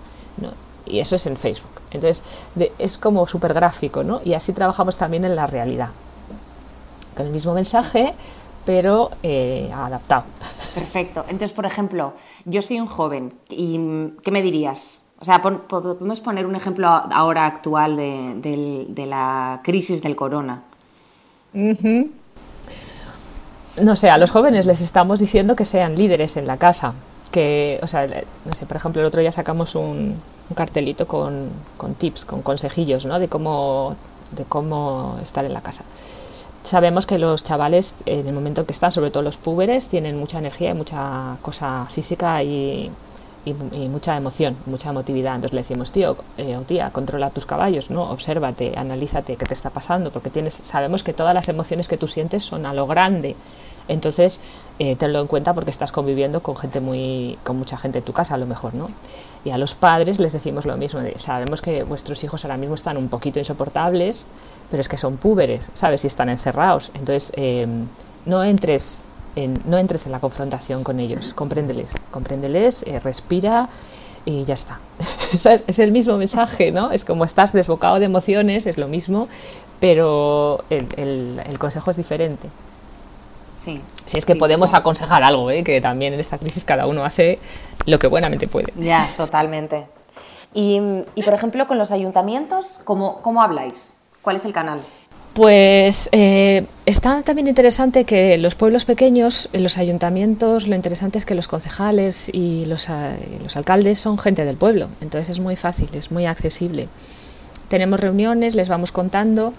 Y 0.86 1.00
eso 1.00 1.16
es 1.16 1.26
en 1.26 1.38
Facebook. 1.38 1.82
Entonces, 1.92 2.24
es 2.78 2.98
como 2.98 3.28
súper 3.28 3.54
gráfico, 3.54 4.04
¿no? 4.04 4.22
Y 4.24 4.34
así 4.34 4.54
trabajamos 4.54 4.98
también 4.98 5.26
en 5.26 5.36
la 5.36 5.48
realidad. 5.48 5.90
Con 7.16 7.26
el 7.26 7.32
mismo 7.32 7.54
mensaje, 7.54 8.14
pero 8.66 9.12
eh, 9.24 9.72
adaptado. 9.74 10.24
Perfecto. 10.74 11.22
Entonces, 11.24 11.54
por 11.54 11.66
ejemplo, 11.66 12.14
yo 12.46 12.62
soy 12.62 12.80
un 12.80 12.88
joven 12.88 13.34
y 13.50 14.12
¿qué 14.24 14.32
me 14.32 14.42
dirías? 14.42 15.02
O 15.20 15.26
sea, 15.26 15.42
podemos 15.42 16.20
poner 16.20 16.46
un 16.46 16.56
ejemplo 16.56 16.88
ahora 16.88 17.46
actual 17.46 17.96
de, 17.96 19.06
la 19.08 19.62
crisis 19.64 20.02
del 20.02 20.16
corona. 20.16 20.64
No 23.78 23.96
sé, 23.96 24.10
a 24.10 24.18
los 24.18 24.32
jóvenes 24.32 24.66
les 24.66 24.80
estamos 24.80 25.20
diciendo 25.20 25.56
que 25.56 25.66
sean 25.66 25.96
líderes 25.96 26.38
en 26.38 26.48
la 26.48 26.58
casa. 26.58 26.94
Que, 27.32 27.80
o 27.84 27.88
sea, 27.88 28.08
no 28.46 28.54
sé, 28.54 28.66
por 28.66 28.78
ejemplo, 28.78 29.02
el 29.02 29.08
otro 29.08 29.20
día 29.20 29.32
sacamos 29.32 29.76
un, 29.76 30.22
cartelito 30.56 31.08
con, 31.08 31.50
tips, 31.98 32.24
con 32.24 32.42
consejillos, 32.42 33.06
¿no? 33.06 33.20
De 33.20 33.28
cómo, 33.28 33.96
de 34.32 34.46
cómo 34.46 35.18
estar 35.22 35.44
en 35.44 35.54
la 35.54 35.62
casa. 35.62 35.84
Sabemos 36.64 37.06
que 37.06 37.20
los 37.20 37.44
chavales, 37.44 37.96
en 38.06 38.28
el 38.28 38.34
momento 38.34 38.62
en 38.62 38.68
que 38.68 38.74
están, 38.74 38.92
sobre 38.92 39.12
todo 39.12 39.24
los 39.24 39.38
púberes, 39.38 39.88
tienen 39.88 40.18
mucha 40.18 40.40
energía 40.40 40.72
y 40.72 40.74
mucha 40.74 41.38
cosa 41.42 41.86
física 41.92 42.42
y, 42.44 42.90
mucha 43.54 44.18
emoción, 44.18 44.56
mucha 44.66 44.90
emotividad. 44.90 45.36
Entonces 45.36 45.54
le 45.54 45.62
decimos, 45.62 45.92
tío 45.92 46.18
eh, 46.38 46.58
o 46.58 46.62
tía, 46.62 46.90
controla 46.92 47.30
tus 47.30 47.46
caballos, 47.46 47.90
¿no? 47.90 48.10
Obsérvate, 48.10 48.74
analízate 48.76 49.36
qué 49.36 49.46
te 49.46 49.54
está 49.54 49.70
pasando, 49.70 50.12
porque 50.12 50.30
tienes, 50.30 50.56
sabemos 50.56 51.04
que 51.04 51.14
todas 51.14 51.34
las 51.34 51.48
emociones 51.50 51.88
que 51.88 51.98
tú 51.98 52.08
sientes 52.08 52.44
son 52.44 52.66
a 52.66 52.74
lo 52.74 52.88
grande. 52.88 53.36
Entonces, 53.88 54.42
eh, 54.80 54.96
tenlo 54.96 55.22
en 55.22 55.28
cuenta 55.28 55.54
porque 55.54 55.70
estás 55.70 55.92
conviviendo 55.92 56.42
con 56.42 56.56
gente 56.56 56.80
muy, 56.80 57.38
con 57.44 57.58
mucha 57.58 57.78
gente 57.78 58.00
en 58.00 58.04
tu 58.04 58.14
casa 58.14 58.34
a 58.34 58.38
lo 58.38 58.48
mejor, 58.48 58.74
¿no? 58.74 58.90
Y 59.44 59.52
a 59.52 59.58
los 59.60 59.76
padres 59.76 60.20
les 60.20 60.34
decimos 60.34 60.66
lo 60.66 60.76
mismo, 60.76 61.02
sabemos 61.18 61.62
que 61.62 61.84
vuestros 61.84 62.24
hijos 62.24 62.44
ahora 62.46 62.58
mismo 62.58 62.74
están 62.74 62.98
un 62.98 63.10
poquito 63.10 63.38
insoportables, 63.38 64.26
pero 64.72 64.82
es 64.82 64.90
que 64.90 64.98
son 64.98 65.18
púberes, 65.18 65.70
¿sabes? 65.76 66.04
Y 66.04 66.08
están 66.08 66.30
encerrados. 66.30 66.92
Entonces, 66.96 67.32
em, 67.36 67.86
no 68.26 68.44
entres 68.44 69.04
en, 69.36 69.62
no 69.66 69.78
entres 69.78 70.06
en 70.06 70.12
la 70.12 70.20
confrontación 70.20 70.84
con 70.84 71.00
ellos, 71.00 71.34
compréndeles, 71.34 71.96
compréndeles, 72.12 72.84
eh, 72.84 73.00
respira 73.00 73.70
y 74.26 74.46
ya 74.46 74.54
está. 74.54 74.80
Es 75.68 75.80
el 75.80 75.92
mismo 75.92 76.18
mensaje, 76.18 76.72
¿no? 76.72 76.92
Es 76.92 77.06
como 77.06 77.26
estás 77.26 77.52
desbocado 77.52 78.00
de 78.00 78.06
emociones, 78.06 78.66
es 78.66 78.78
lo 78.78 78.88
mismo, 78.88 79.28
pero 79.80 80.64
el, 80.70 81.58
consejo 81.60 81.92
es 81.92 81.98
diferente. 81.98 82.50
Sí. 83.58 83.82
Si 84.06 84.18
es 84.18 84.26
que 84.26 84.36
podemos 84.36 84.74
aconsejar 84.74 85.24
algo, 85.24 85.50
¿eh? 85.52 85.64
que 85.64 85.82
también 85.82 86.14
en 86.14 86.20
esta 86.20 86.38
crisis 86.38 86.64
cada 86.64 86.86
uno 86.88 87.04
hace 87.04 87.40
lo 87.86 88.00
que 88.00 88.08
buenamente 88.08 88.48
puede. 88.48 88.72
Ya, 88.76 89.10
totalmente. 89.18 89.88
Y, 90.54 90.80
y 91.16 91.24
por 91.24 91.34
ejemplo, 91.34 91.68
con 91.68 91.78
los 91.78 91.92
ayuntamientos, 91.92 92.80
¿cómo, 92.84 93.22
¿cómo 93.22 93.42
habláis? 93.42 93.94
¿Cuál 94.22 94.38
es 94.38 94.46
el 94.46 94.54
canal? 94.54 94.82
Pues 95.36 96.08
eh, 96.14 96.66
está 96.86 97.22
también 97.22 97.50
interesante 97.50 98.06
que 98.06 98.38
los 98.38 98.56
pueblos 98.56 98.86
pequeños, 98.86 99.50
los 99.52 99.78
ayuntamientos, 99.78 100.66
lo 100.70 100.76
interesante 100.76 101.18
es 101.18 101.26
que 101.26 101.36
los 101.36 101.50
concejales 101.50 102.30
y 102.32 102.64
los, 102.64 102.88
eh, 102.88 103.40
los, 103.44 103.58
alcaldes 103.58 104.00
son 104.00 104.18
gente 104.18 104.46
del 104.46 104.56
pueblo, 104.56 104.88
entonces 105.02 105.32
es 105.32 105.42
muy 105.42 105.58
fácil, 105.58 105.90
es 105.92 106.10
muy 106.10 106.26
accesible. 106.26 106.88
Tenemos 107.68 108.00
reuniones, 108.00 108.56
les 108.56 108.70
vamos 108.70 108.94
contando. 108.94 109.52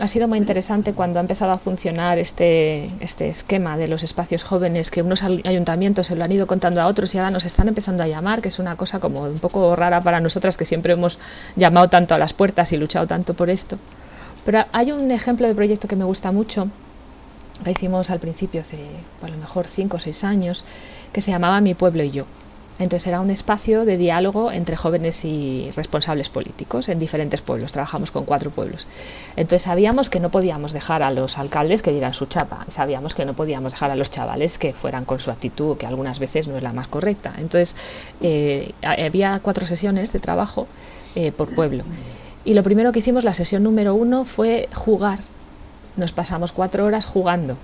Ha 0.00 0.08
sido 0.08 0.28
muy 0.28 0.38
interesante 0.38 0.94
cuando 0.94 1.18
ha 1.18 1.20
empezado 1.20 1.52
a 1.52 1.58
funcionar 1.58 2.18
este, 2.18 2.88
este 3.00 3.28
esquema 3.28 3.76
de 3.76 3.86
los 3.86 4.02
espacios 4.02 4.44
jóvenes, 4.44 4.90
que 4.90 5.02
unos 5.02 5.22
ayuntamientos 5.22 6.06
se 6.06 6.16
lo 6.16 6.24
han 6.24 6.32
ido 6.32 6.46
contando 6.46 6.80
a 6.80 6.86
otros 6.86 7.14
y 7.14 7.18
ahora 7.18 7.30
nos 7.30 7.44
están 7.44 7.68
empezando 7.68 8.02
a 8.02 8.06
llamar, 8.06 8.40
que 8.40 8.48
es 8.48 8.58
una 8.58 8.76
cosa 8.76 8.98
como 8.98 9.24
un 9.24 9.40
poco 9.40 9.76
rara 9.76 10.00
para 10.00 10.20
nosotras 10.20 10.56
que 10.56 10.64
siempre 10.64 10.94
hemos 10.94 11.18
llamado 11.54 11.90
tanto 11.90 12.14
a 12.14 12.18
las 12.18 12.32
puertas 12.32 12.72
y 12.72 12.78
luchado 12.78 13.06
tanto 13.06 13.34
por 13.34 13.50
esto. 13.50 13.78
Pero 14.44 14.64
hay 14.72 14.92
un 14.92 15.10
ejemplo 15.10 15.46
de 15.46 15.54
proyecto 15.54 15.88
que 15.88 15.96
me 15.96 16.04
gusta 16.04 16.32
mucho, 16.32 16.68
que 17.64 17.70
hicimos 17.72 18.10
al 18.10 18.20
principio, 18.20 18.60
hace 18.60 18.78
a 19.22 19.28
lo 19.28 19.36
mejor 19.36 19.66
cinco 19.66 19.96
o 19.96 20.00
seis 20.00 20.24
años, 20.24 20.64
que 21.12 21.20
se 21.20 21.30
llamaba 21.30 21.60
Mi 21.60 21.74
pueblo 21.74 22.02
y 22.02 22.10
yo. 22.10 22.24
Entonces 22.78 23.08
era 23.08 23.20
un 23.20 23.30
espacio 23.30 23.84
de 23.84 23.96
diálogo 23.96 24.52
entre 24.52 24.76
jóvenes 24.76 25.24
y 25.24 25.70
responsables 25.74 26.28
políticos 26.28 26.88
en 26.88 27.00
diferentes 27.00 27.42
pueblos. 27.42 27.72
Trabajamos 27.72 28.12
con 28.12 28.24
cuatro 28.24 28.50
pueblos. 28.50 28.86
Entonces 29.34 29.62
sabíamos 29.62 30.10
que 30.10 30.20
no 30.20 30.30
podíamos 30.30 30.72
dejar 30.72 31.02
a 31.02 31.10
los 31.10 31.38
alcaldes 31.38 31.82
que 31.82 31.90
dieran 31.90 32.14
su 32.14 32.26
chapa. 32.26 32.66
Sabíamos 32.70 33.14
que 33.14 33.24
no 33.24 33.34
podíamos 33.34 33.72
dejar 33.72 33.90
a 33.90 33.96
los 33.96 34.12
chavales 34.12 34.58
que 34.58 34.74
fueran 34.74 35.04
con 35.04 35.18
su 35.18 35.32
actitud, 35.32 35.76
que 35.76 35.86
algunas 35.86 36.20
veces 36.20 36.46
no 36.46 36.56
es 36.56 36.62
la 36.62 36.72
más 36.72 36.86
correcta. 36.86 37.32
Entonces 37.38 37.74
eh, 38.20 38.72
había 38.82 39.40
cuatro 39.40 39.66
sesiones 39.66 40.12
de 40.12 40.20
trabajo 40.20 40.68
eh, 41.16 41.32
por 41.32 41.52
pueblo. 41.52 41.82
Y 42.44 42.54
lo 42.54 42.62
primero 42.62 42.92
que 42.92 43.00
hicimos, 43.00 43.24
la 43.24 43.34
sesión 43.34 43.62
número 43.62 43.94
uno, 43.94 44.24
fue 44.24 44.68
jugar. 44.74 45.20
Nos 45.96 46.12
pasamos 46.12 46.52
cuatro 46.52 46.84
horas 46.84 47.04
jugando. 47.04 47.56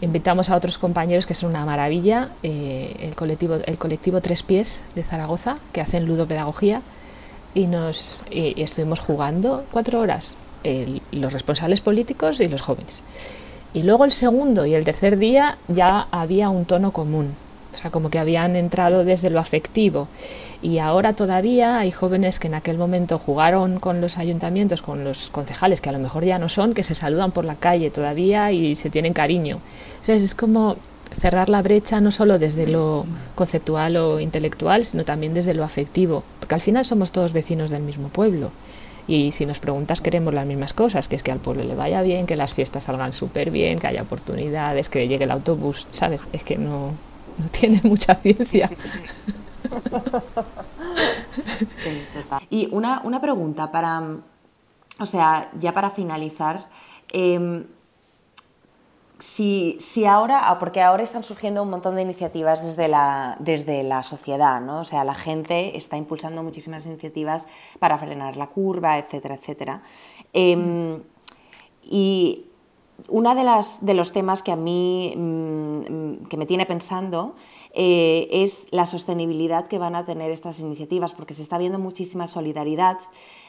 Invitamos 0.00 0.48
a 0.50 0.56
otros 0.56 0.78
compañeros 0.78 1.26
que 1.26 1.34
son 1.34 1.50
una 1.50 1.64
maravilla, 1.64 2.30
eh, 2.42 2.96
el, 3.00 3.14
colectivo, 3.16 3.56
el 3.64 3.78
colectivo 3.78 4.20
Tres 4.20 4.42
Pies 4.42 4.80
de 4.94 5.02
Zaragoza, 5.02 5.58
que 5.72 5.80
hacen 5.80 6.06
ludopedagogía, 6.06 6.82
y, 7.54 7.66
nos, 7.66 8.22
y, 8.30 8.60
estuvimos 8.62 9.00
jugando 9.00 9.64
cuatro 9.72 10.00
horas, 10.00 10.36
los 11.12 11.32
responsables 11.32 11.80
políticos 11.80 12.40
y 12.40 12.48
los 12.48 12.62
jóvenes. 12.62 13.02
Y 13.74 13.82
luego 13.82 14.04
el 14.04 14.12
segundo 14.12 14.66
y 14.66 14.74
el 14.74 14.84
tercer 14.84 15.18
día 15.18 15.58
ya 15.68 16.06
había 16.10 16.48
un 16.48 16.64
tono 16.64 16.92
común, 16.92 17.34
o 17.78 17.80
sea, 17.80 17.92
como 17.92 18.10
que 18.10 18.18
habían 18.18 18.56
entrado 18.56 19.04
desde 19.04 19.30
lo 19.30 19.38
afectivo 19.38 20.08
y 20.62 20.78
ahora 20.78 21.12
todavía 21.12 21.78
hay 21.78 21.92
jóvenes 21.92 22.40
que 22.40 22.48
en 22.48 22.54
aquel 22.54 22.76
momento 22.76 23.20
jugaron 23.20 23.78
con 23.78 24.00
los 24.00 24.18
ayuntamientos, 24.18 24.82
con 24.82 25.04
los 25.04 25.30
concejales, 25.30 25.80
que 25.80 25.88
a 25.88 25.92
lo 25.92 26.00
mejor 26.00 26.24
ya 26.24 26.40
no 26.40 26.48
son, 26.48 26.74
que 26.74 26.82
se 26.82 26.96
saludan 26.96 27.30
por 27.30 27.44
la 27.44 27.54
calle 27.54 27.90
todavía 27.90 28.50
y 28.50 28.74
se 28.74 28.90
tienen 28.90 29.12
cariño. 29.12 29.60
es 30.08 30.34
como 30.34 30.76
cerrar 31.20 31.48
la 31.48 31.62
brecha 31.62 32.00
no 32.00 32.10
solo 32.10 32.40
desde 32.40 32.66
lo 32.66 33.06
conceptual 33.36 33.96
o 33.96 34.18
intelectual, 34.18 34.84
sino 34.84 35.04
también 35.04 35.32
desde 35.32 35.54
lo 35.54 35.62
afectivo, 35.62 36.24
porque 36.40 36.56
al 36.56 36.60
final 36.60 36.84
somos 36.84 37.12
todos 37.12 37.32
vecinos 37.32 37.70
del 37.70 37.82
mismo 37.82 38.08
pueblo. 38.08 38.50
Y 39.06 39.32
si 39.32 39.46
nos 39.46 39.60
preguntas, 39.60 40.02
queremos 40.02 40.34
las 40.34 40.46
mismas 40.46 40.74
cosas, 40.74 41.08
que 41.08 41.16
es 41.16 41.22
que 41.22 41.32
al 41.32 41.38
pueblo 41.38 41.64
le 41.64 41.74
vaya 41.74 42.02
bien, 42.02 42.26
que 42.26 42.36
las 42.36 42.52
fiestas 42.52 42.84
salgan 42.84 43.14
súper 43.14 43.50
bien, 43.50 43.78
que 43.78 43.86
haya 43.86 44.02
oportunidades, 44.02 44.90
que 44.90 45.08
llegue 45.08 45.24
el 45.24 45.30
autobús, 45.30 45.86
¿sabes? 45.92 46.26
Es 46.34 46.44
que 46.44 46.58
no, 46.58 46.92
no 47.38 47.48
tiene 47.48 47.80
mucha 47.84 48.16
ciencia. 48.16 48.68
y 52.50 52.68
una, 52.72 53.00
una, 53.04 53.20
pregunta 53.20 53.70
para, 53.70 54.02
o 54.98 55.06
sea, 55.06 55.50
ya 55.56 55.72
para 55.72 55.90
finalizar. 55.90 56.68
Em, 57.10 57.66
si, 59.18 59.76
si, 59.80 60.04
ahora, 60.04 60.48
ah, 60.48 60.58
porque 60.60 60.80
ahora 60.80 61.02
están 61.02 61.24
surgiendo 61.24 61.62
un 61.62 61.70
montón 61.70 61.96
de 61.96 62.02
iniciativas 62.02 62.64
desde 62.64 62.86
la, 62.86 63.36
desde 63.40 63.82
la 63.82 64.04
sociedad, 64.04 64.60
¿no? 64.60 64.80
O 64.80 64.84
sea, 64.84 65.02
la 65.02 65.14
gente 65.14 65.76
está 65.76 65.96
impulsando 65.96 66.44
muchísimas 66.44 66.86
iniciativas 66.86 67.48
para 67.80 67.98
frenar 67.98 68.36
la 68.36 68.46
curva, 68.46 68.98
etcétera, 68.98 69.34
etcétera. 69.34 69.82
Em, 70.32 71.02
y 71.82 72.47
uno 73.06 73.34
de, 73.34 73.44
las, 73.44 73.78
de 73.84 73.94
los 73.94 74.12
temas 74.12 74.42
que 74.42 74.50
a 74.50 74.56
mí 74.56 75.14
mm, 75.16 76.26
que 76.28 76.36
me 76.36 76.46
tiene 76.46 76.66
pensando 76.66 77.34
eh, 77.72 78.28
es 78.30 78.66
la 78.70 78.86
sostenibilidad 78.86 79.68
que 79.68 79.78
van 79.78 79.94
a 79.94 80.04
tener 80.04 80.30
estas 80.30 80.58
iniciativas, 80.58 81.14
porque 81.14 81.34
se 81.34 81.42
está 81.42 81.58
viendo 81.58 81.78
muchísima 81.78 82.26
solidaridad 82.26 82.98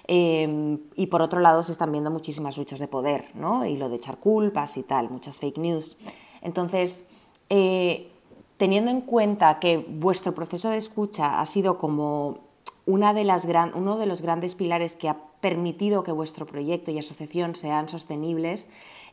em, 0.08 0.80
y 0.96 1.08
por 1.08 1.22
otro 1.22 1.40
lado 1.40 1.64
se 1.64 1.72
están 1.72 1.92
viendo 1.92 2.12
muchísimas 2.12 2.58
luchas 2.58 2.80
de 2.80 2.88
poder, 2.88 3.26
¿no? 3.34 3.66
y 3.66 3.76
lo 3.78 3.90
de 3.90 3.96
echar 3.96 4.20
culpas 4.20 4.78
y 4.78 4.84
tal, 4.84 5.10
muchas 5.10 5.40
fake 5.40 5.58
news. 5.58 5.98
Entonces, 6.42 7.06
eh, 7.50 8.12
teniendo 8.58 8.92
en 8.92 9.02
cuenta 9.02 9.60
que 9.60 9.78
vuestro 9.78 10.36
proceso 10.36 10.70
de 10.70 10.78
escucha 10.78 11.40
ha 11.40 11.46
sido 11.46 11.78
como 11.78 12.50
una 12.86 13.14
de 13.14 13.24
las 13.24 13.48
uno 13.76 13.98
de 13.98 14.06
los 14.06 14.22
grandes 14.22 14.56
pilares 14.56 14.96
que 14.96 15.10
ha 15.10 15.18
permitido 15.42 16.04
que 16.04 16.12
vuestro 16.12 16.46
proyecto 16.46 16.92
y 16.92 17.00
asociación 17.00 17.56
sean 17.56 17.88
sostenibles, 17.88 18.68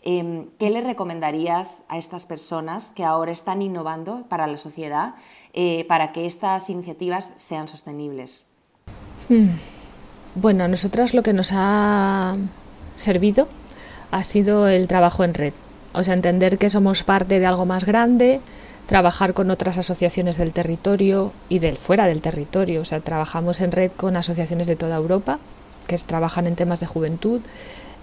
Em, 0.08 0.46
¿Qué 0.60 0.70
le 0.70 0.82
recomendarías 0.82 1.82
a 1.88 1.98
estas 1.98 2.26
personas 2.26 2.92
que 2.92 3.02
ahora 3.02 3.32
están 3.32 3.60
innovando 3.60 4.24
para 4.28 4.46
la 4.46 4.56
sociedad 4.56 5.16
eh, 5.52 5.84
para 5.88 6.12
que 6.12 6.26
estas 6.26 6.70
iniciativas 6.70 7.32
sean 7.34 7.66
sostenibles? 7.66 8.44
Hmm. 9.28 9.56
Bueno, 10.36 10.62
a 10.62 10.68
nosotros 10.68 11.12
lo 11.12 11.24
que 11.24 11.32
nos 11.32 11.50
ha 11.52 12.36
servido 12.94 13.48
ha 14.12 14.22
sido 14.22 14.68
el 14.68 14.86
trabajo 14.86 15.24
en 15.24 15.34
red. 15.34 15.54
O 15.92 16.04
sea, 16.04 16.14
entender 16.14 16.56
que 16.56 16.70
somos 16.70 17.02
parte 17.02 17.40
de 17.40 17.46
algo 17.46 17.66
más 17.66 17.84
grande, 17.84 18.40
trabajar 18.86 19.34
con 19.34 19.50
otras 19.50 19.76
asociaciones 19.76 20.36
del 20.36 20.52
territorio 20.52 21.32
y 21.48 21.58
del 21.58 21.78
fuera 21.78 22.06
del 22.06 22.20
territorio. 22.20 22.82
O 22.82 22.84
sea, 22.84 23.00
trabajamos 23.00 23.60
en 23.60 23.72
red 23.72 23.90
con 23.96 24.16
asociaciones 24.16 24.68
de 24.68 24.76
toda 24.76 24.98
Europa 24.98 25.40
que 25.88 25.98
trabajan 25.98 26.46
en 26.46 26.54
temas 26.54 26.78
de 26.78 26.86
juventud, 26.86 27.40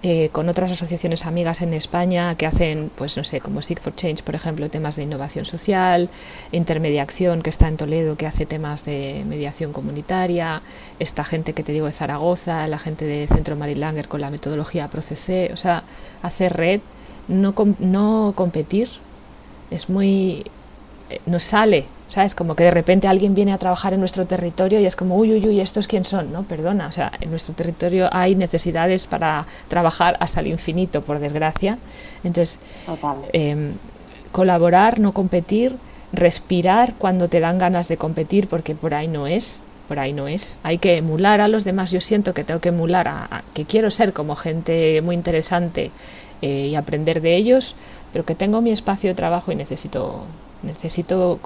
eh, 0.06 0.28
con 0.32 0.50
otras 0.50 0.70
asociaciones 0.70 1.24
amigas 1.24 1.62
en 1.62 1.72
España 1.72 2.34
que 2.34 2.44
hacen, 2.44 2.90
pues 2.94 3.16
no 3.16 3.24
sé, 3.24 3.40
como 3.40 3.62
Seek 3.62 3.80
for 3.80 3.96
Change, 3.96 4.22
por 4.22 4.34
ejemplo, 4.34 4.68
temas 4.68 4.96
de 4.96 5.04
innovación 5.04 5.46
social, 5.46 6.10
Intermediación, 6.52 7.40
que 7.40 7.48
está 7.48 7.68
en 7.68 7.78
Toledo, 7.78 8.14
que 8.14 8.26
hace 8.26 8.44
temas 8.44 8.84
de 8.84 9.24
mediación 9.26 9.72
comunitaria, 9.72 10.60
esta 10.98 11.24
gente 11.24 11.54
que 11.54 11.62
te 11.62 11.72
digo 11.72 11.86
de 11.86 11.92
Zaragoza, 11.92 12.68
la 12.68 12.78
gente 12.78 13.06
de 13.06 13.26
Centro 13.28 13.56
Marilanger 13.56 14.06
con 14.06 14.20
la 14.20 14.28
metodología 14.28 14.88
ProCC, 14.88 15.50
o 15.54 15.56
sea, 15.56 15.84
hacer 16.20 16.52
red, 16.52 16.82
no, 17.26 17.54
no 17.78 18.34
competir, 18.36 18.90
es 19.70 19.88
muy... 19.88 20.44
Eh, 21.10 21.20
nos 21.26 21.42
sale 21.42 21.86
¿Sabes? 22.06 22.34
Como 22.34 22.54
que 22.54 22.64
de 22.64 22.70
repente 22.70 23.08
alguien 23.08 23.34
viene 23.34 23.52
a 23.52 23.58
trabajar 23.58 23.94
en 23.94 24.00
nuestro 24.00 24.26
territorio 24.26 24.78
y 24.78 24.84
es 24.84 24.94
como, 24.94 25.16
uy, 25.16 25.32
uy, 25.32 25.48
uy, 25.48 25.60
¿estos 25.60 25.88
quién 25.88 26.04
son? 26.04 26.32
No, 26.32 26.42
perdona. 26.42 26.86
O 26.86 26.92
sea, 26.92 27.10
en 27.20 27.30
nuestro 27.30 27.54
territorio 27.54 28.08
hay 28.12 28.34
necesidades 28.34 29.06
para 29.06 29.46
trabajar 29.68 30.16
hasta 30.20 30.40
el 30.40 30.48
infinito, 30.48 31.00
por 31.00 31.18
desgracia. 31.18 31.78
Entonces, 32.22 32.58
eh, 33.32 33.72
colaborar, 34.32 35.00
no 35.00 35.12
competir, 35.12 35.76
respirar 36.12 36.94
cuando 36.98 37.28
te 37.28 37.40
dan 37.40 37.58
ganas 37.58 37.88
de 37.88 37.96
competir, 37.96 38.48
porque 38.48 38.74
por 38.74 38.92
ahí 38.92 39.08
no 39.08 39.26
es, 39.26 39.62
por 39.88 39.98
ahí 39.98 40.12
no 40.12 40.28
es. 40.28 40.60
Hay 40.62 40.76
que 40.76 40.98
emular 40.98 41.40
a 41.40 41.48
los 41.48 41.64
demás. 41.64 41.90
Yo 41.90 42.02
siento 42.02 42.34
que 42.34 42.44
tengo 42.44 42.60
que 42.60 42.68
emular 42.68 43.08
a, 43.08 43.44
que 43.54 43.64
quiero 43.64 43.90
ser 43.90 44.12
como 44.12 44.36
gente 44.36 45.00
muy 45.00 45.14
interesante 45.14 45.90
eh, 46.42 46.66
y 46.68 46.74
aprender 46.74 47.22
de 47.22 47.34
ellos, 47.34 47.76
pero 48.12 48.26
que 48.26 48.34
tengo 48.34 48.60
mi 48.60 48.72
espacio 48.72 49.08
de 49.08 49.14
trabajo 49.14 49.52
y 49.52 49.56
necesito 49.56 50.26
necesito 50.64 51.38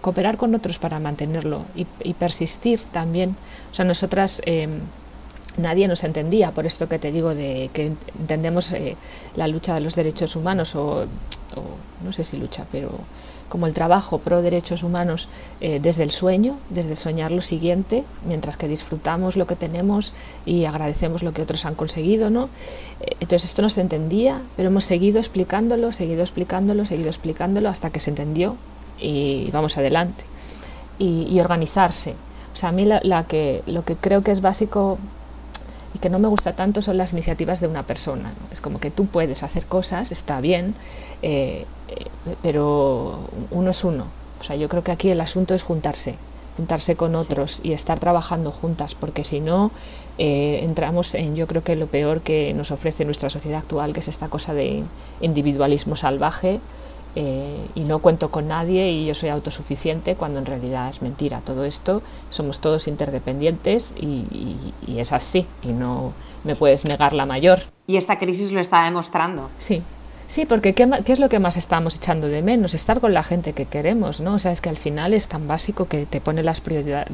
cooperar 0.00 0.36
con 0.36 0.54
otros 0.54 0.78
para 0.78 0.98
mantenerlo 0.98 1.64
y, 1.74 2.14
persistir 2.14 2.80
también. 2.92 3.36
O 3.70 3.74
sea, 3.74 3.84
nosotras 3.84 4.42
eh, 4.46 4.68
nadie 5.56 5.88
nos 5.88 6.04
entendía 6.04 6.50
por 6.52 6.66
esto 6.66 6.88
que 6.88 6.98
te 6.98 7.12
digo 7.12 7.34
de 7.34 7.70
que 7.72 7.92
entendemos 8.18 8.72
eh, 8.72 8.96
la 9.36 9.48
lucha 9.48 9.74
de 9.74 9.80
los 9.80 9.94
derechos 9.94 10.36
humanos 10.36 10.74
o, 10.74 11.06
no 12.04 12.12
sé 12.12 12.24
si 12.24 12.38
lucha, 12.38 12.64
pero 12.72 12.90
como 13.52 13.66
el 13.66 13.74
trabajo 13.74 14.16
pro 14.16 14.40
derechos 14.40 14.82
humanos 14.82 15.28
eh, 15.60 15.78
desde 15.78 16.04
el 16.04 16.10
sueño, 16.10 16.56
desde 16.70 16.94
soñar 16.94 17.30
lo 17.30 17.42
siguiente, 17.42 18.02
mientras 18.26 18.56
que 18.56 18.66
disfrutamos 18.66 19.36
lo 19.36 19.46
que 19.46 19.56
tenemos 19.56 20.14
y 20.46 20.64
agradecemos 20.64 21.22
lo 21.22 21.34
que 21.34 21.42
otros 21.42 21.66
han 21.66 21.74
conseguido, 21.74 22.30
¿no? 22.30 22.48
Eh, 23.02 23.14
entonces 23.20 23.50
esto 23.50 23.60
no 23.60 23.68
se 23.68 23.82
entendía, 23.82 24.40
pero 24.56 24.70
hemos 24.70 24.84
seguido 24.84 25.18
explicándolo, 25.18 25.92
seguido 25.92 26.22
explicándolo, 26.22 26.86
seguido 26.86 27.10
explicándolo 27.10 27.68
hasta 27.68 27.90
que 27.90 28.00
se 28.00 28.08
entendió 28.08 28.56
y 28.98 29.50
vamos 29.50 29.76
adelante. 29.76 30.24
Y, 30.98 31.38
organizarse. 31.40 32.14
O 32.54 32.56
sea, 32.56 32.70
a 32.70 32.72
mí 32.72 32.86
la, 32.86 33.24
que, 33.24 33.62
lo 33.66 33.84
que 33.84 33.96
creo 33.96 34.22
que 34.22 34.30
es 34.30 34.40
básico 34.40 34.98
y 35.94 35.98
que 35.98 36.08
no 36.08 36.18
me 36.18 36.28
gusta 36.28 36.54
tanto 36.54 36.80
son 36.80 36.96
las 36.96 37.12
iniciativas 37.12 37.60
de 37.60 37.66
una 37.66 37.82
persona. 37.82 38.32
Es 38.50 38.62
como 38.62 38.78
que 38.80 38.90
tú 38.90 39.06
puedes 39.06 39.42
hacer 39.42 39.66
cosas, 39.66 40.12
está 40.12 40.40
bien, 40.40 40.74
eh, 41.22 41.66
eh, 41.88 42.06
pero 42.42 43.20
uno 43.50 43.70
es 43.70 43.84
uno. 43.84 44.06
O 44.40 44.44
sea, 44.44 44.56
yo 44.56 44.68
creo 44.68 44.82
que 44.82 44.90
aquí 44.90 45.10
el 45.10 45.20
asunto 45.20 45.54
es 45.54 45.62
juntarse, 45.62 46.16
juntarse 46.56 46.96
con 46.96 47.14
otros 47.14 47.60
y 47.62 47.72
estar 47.72 48.00
trabajando 48.00 48.50
juntas, 48.50 48.94
porque 48.94 49.22
si 49.22 49.40
no, 49.40 49.70
eh, 50.18 50.60
entramos 50.62 51.14
en 51.14 51.36
yo 51.36 51.46
creo 51.46 51.62
que 51.62 51.76
lo 51.76 51.86
peor 51.86 52.20
que 52.22 52.52
nos 52.54 52.72
ofrece 52.72 53.04
nuestra 53.04 53.30
sociedad 53.30 53.60
actual, 53.60 53.92
que 53.92 54.00
es 54.00 54.08
esta 54.08 54.28
cosa 54.28 54.52
de 54.52 54.82
individualismo 55.20 55.96
salvaje, 55.96 56.60
y 57.14 57.84
no 57.84 57.98
cuento 57.98 58.30
con 58.30 58.48
nadie 58.48 58.90
y 58.90 59.04
yo 59.04 59.14
soy 59.14 59.28
autosuficiente 59.28 60.14
cuando 60.14 60.38
en 60.38 60.46
realidad 60.46 60.88
es 60.88 61.02
mentira. 61.02 61.42
Todo 61.44 61.66
esto 61.66 62.00
somos 62.30 62.58
todos 62.60 62.88
interdependientes 62.88 63.94
y, 64.00 64.72
y, 64.86 64.98
es 64.98 65.12
así 65.12 65.46
y 65.62 65.72
no 65.72 66.14
me 66.42 66.56
puedes 66.56 66.86
negar 66.86 67.12
la 67.12 67.26
mayor. 67.26 67.64
Y 67.86 67.98
esta 67.98 68.18
crisis 68.18 68.50
lo 68.50 68.60
está 68.60 68.84
demostrando. 68.84 69.50
Sí, 69.58 69.82
Sí, 70.32 70.46
porque 70.46 70.72
¿qué, 70.72 70.88
es 71.08 71.18
lo 71.18 71.28
que 71.28 71.40
más 71.40 71.58
estamos 71.58 71.96
echando 71.96 72.26
de 72.26 72.40
menos? 72.40 72.72
Estar 72.72 73.00
con 73.00 73.12
la 73.12 73.22
gente 73.22 73.52
que 73.52 73.66
queremos, 73.66 74.22
¿no? 74.22 74.32
O 74.32 74.38
sea, 74.38 74.50
es 74.50 74.62
que 74.62 74.70
al 74.70 74.78
final 74.78 75.12
es 75.12 75.28
tan 75.28 75.46
básico 75.46 75.88
que 75.88 76.06
te 76.06 76.22
pone 76.22 76.42
las, 76.42 76.62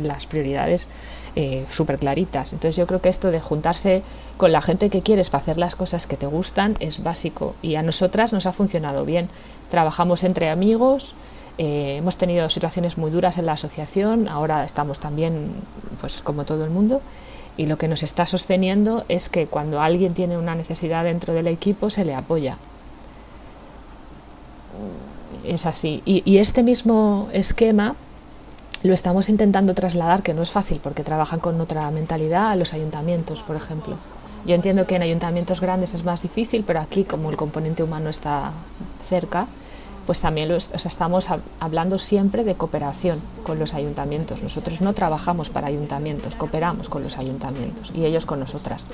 las 0.00 0.26
prioridades 0.28 0.86
eh, 1.34 1.66
súper 1.68 1.98
claritas. 1.98 2.52
Entonces 2.52 2.76
yo 2.76 2.86
creo 2.86 3.00
que 3.00 3.08
esto 3.08 3.32
de 3.32 3.40
juntarse 3.40 4.04
con 4.36 4.52
la 4.52 4.62
gente 4.62 4.88
que 4.88 5.02
quieres 5.02 5.30
para 5.30 5.42
hacer 5.42 5.58
las 5.58 5.74
cosas 5.74 6.06
que 6.06 6.16
te 6.16 6.26
gustan 6.26 6.76
es 6.78 7.02
básico 7.02 7.56
y 7.60 7.74
a 7.74 7.82
nosotras 7.82 8.32
nos 8.32 8.46
ha 8.46 8.52
funcionado 8.52 9.04
bien. 9.04 9.28
Trabajamos 9.68 10.22
entre 10.22 10.48
amigos, 10.48 11.16
eh, 11.58 11.96
hemos 11.96 12.18
tenido 12.18 12.48
situaciones 12.48 12.98
muy 12.98 13.10
duras 13.10 13.36
en 13.36 13.46
la 13.46 13.54
asociación, 13.54 14.28
ahora 14.28 14.64
estamos 14.64 15.00
también, 15.00 15.54
pues 16.00 16.22
como 16.22 16.44
todo 16.44 16.64
el 16.64 16.70
mundo, 16.70 17.02
y 17.56 17.66
lo 17.66 17.78
que 17.78 17.88
nos 17.88 18.04
está 18.04 18.26
sosteniendo 18.26 19.04
es 19.08 19.28
que 19.28 19.48
cuando 19.48 19.80
alguien 19.80 20.14
tiene 20.14 20.38
una 20.38 20.54
necesidad 20.54 21.02
dentro 21.02 21.34
del 21.34 21.48
equipo 21.48 21.90
se 21.90 22.04
le 22.04 22.14
apoya 22.14 22.58
es 25.44 25.66
así. 25.66 26.02
Y, 26.04 26.38
este 26.38 26.62
mismo 26.62 27.28
esquema 27.32 27.94
lo 28.82 28.94
estamos 28.94 29.28
intentando 29.28 29.74
trasladar, 29.74 30.22
que 30.22 30.34
no 30.34 30.42
es 30.42 30.52
fácil 30.52 30.80
porque 30.82 31.02
trabajan 31.02 31.40
con 31.40 31.60
otra 31.60 31.90
mentalidad, 31.90 32.50
a 32.50 32.56
los 32.56 32.74
ayuntamientos, 32.74 33.42
por 33.42 33.56
ejemplo. 33.56 33.96
Yo 34.46 34.54
entiendo 34.54 34.86
que 34.86 34.96
en 34.96 35.02
ayuntamientos 35.02 35.60
grandes 35.60 35.94
es 35.94 36.04
más 36.04 36.22
difícil, 36.22 36.64
pero 36.66 36.80
aquí, 36.80 37.04
como 37.04 37.30
el 37.30 37.36
componente 37.36 37.82
humano 37.82 38.08
está 38.08 38.52
cerca, 39.08 39.48
pues 40.06 40.20
también 40.20 40.50
estamos 40.50 41.28
hablando 41.60 41.98
siempre 41.98 42.42
de 42.42 42.54
cooperación 42.54 43.20
con 43.44 43.58
los 43.58 43.74
ayuntamientos. 43.74 44.42
Nosotros 44.42 44.80
no 44.80 44.94
trabajamos 44.94 45.50
para 45.50 45.66
ayuntamientos, 45.66 46.34
cooperamos 46.34 46.88
con 46.88 47.02
los 47.02 47.18
ayuntamientos 47.18 47.92
y 47.94 48.06
ellos 48.06 48.24
con 48.24 48.40
nosotras. 48.40 48.86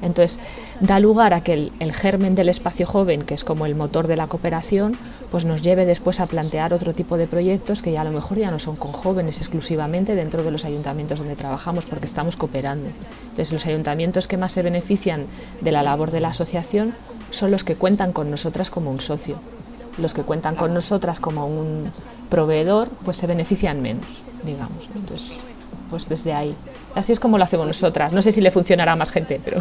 Entonces, 0.00 0.38
da 0.80 1.00
lugar 1.00 1.34
a 1.34 1.42
que 1.42 1.70
el, 1.78 1.92
germen 1.92 2.34
del 2.34 2.48
espacio 2.48 2.86
joven, 2.86 3.24
que 3.24 3.34
es 3.34 3.44
como 3.44 3.66
el 3.66 3.74
motor 3.74 4.06
de 4.06 4.16
la 4.16 4.26
cooperación, 4.26 4.96
pues 5.34 5.44
nos 5.44 5.62
lleve 5.62 5.84
después 5.84 6.20
a 6.20 6.28
plantear 6.28 6.72
otro 6.72 6.94
tipo 6.94 7.16
de 7.16 7.26
proyectos 7.26 7.82
que 7.82 7.90
ya 7.90 8.02
a 8.02 8.04
lo 8.04 8.12
mejor 8.12 8.38
ya 8.38 8.52
no 8.52 8.60
son 8.60 8.76
con 8.76 8.92
jóvenes 8.92 9.38
exclusivamente 9.38 10.14
dentro 10.14 10.44
de 10.44 10.52
los 10.52 10.64
ayuntamientos 10.64 11.18
donde 11.18 11.34
trabajamos, 11.34 11.86
porque 11.86 12.06
estamos 12.06 12.36
cooperando. 12.36 12.90
Entonces, 13.22 13.50
los 13.50 13.66
ayuntamientos 13.66 14.28
que 14.28 14.36
más 14.36 14.52
se 14.52 14.62
benefician 14.62 15.26
de 15.60 15.72
la 15.72 15.82
labor 15.82 16.12
de 16.12 16.20
la 16.20 16.28
asociación 16.28 16.94
son 17.32 17.50
los 17.50 17.64
que 17.64 17.74
cuentan 17.74 18.12
con 18.12 18.30
nosotras 18.30 18.70
como 18.70 18.92
un 18.92 19.00
socio 19.00 19.40
los 19.98 20.14
que 20.14 20.22
cuentan 20.22 20.54
con 20.54 20.72
nosotras 20.72 21.18
como 21.18 21.48
un 21.48 21.90
proveedor, 22.30 22.88
pues 23.04 23.16
se 23.16 23.26
benefician 23.26 23.82
menos, 23.82 24.06
digamos. 24.44 24.88
Entonces, 24.94 25.32
pues 25.90 26.08
desde 26.08 26.32
ahí. 26.32 26.54
Así 26.94 27.12
es 27.12 27.20
como 27.20 27.38
lo 27.38 27.44
hacemos 27.44 27.66
nosotras. 27.66 28.12
No 28.12 28.22
sé 28.22 28.32
si 28.32 28.40
le 28.40 28.50
funcionará 28.50 28.92
a 28.92 28.96
más 28.96 29.10
gente, 29.10 29.40
pero... 29.44 29.58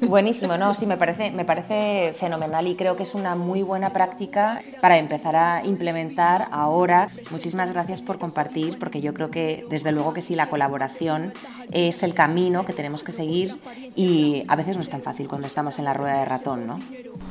Buenísimo, 0.00 0.56
no, 0.56 0.74
sí, 0.74 0.86
me 0.86 0.96
parece, 0.96 1.30
me 1.30 1.44
parece 1.44 2.12
fenomenal 2.14 2.66
y 2.66 2.76
creo 2.76 2.96
que 2.96 3.02
es 3.02 3.14
una 3.14 3.34
muy 3.34 3.62
buena 3.62 3.92
práctica 3.92 4.60
para 4.80 4.98
empezar 4.98 5.36
a 5.36 5.62
implementar 5.64 6.48
ahora. 6.52 7.08
Muchísimas 7.30 7.72
gracias 7.72 8.02
por 8.02 8.18
compartir, 8.18 8.78
porque 8.78 9.00
yo 9.00 9.14
creo 9.14 9.30
que 9.30 9.64
desde 9.70 9.92
luego 9.92 10.12
que 10.12 10.22
sí, 10.22 10.34
la 10.34 10.48
colaboración 10.48 11.32
es 11.72 12.02
el 12.02 12.14
camino 12.14 12.64
que 12.64 12.72
tenemos 12.72 13.02
que 13.02 13.12
seguir 13.12 13.58
y 13.96 14.44
a 14.48 14.56
veces 14.56 14.76
no 14.76 14.82
es 14.82 14.90
tan 14.90 15.02
fácil 15.02 15.28
cuando 15.28 15.46
estamos 15.46 15.78
en 15.78 15.84
la 15.84 15.94
rueda 15.94 16.18
de 16.18 16.24
ratón, 16.24 16.66
¿no? 16.66 16.80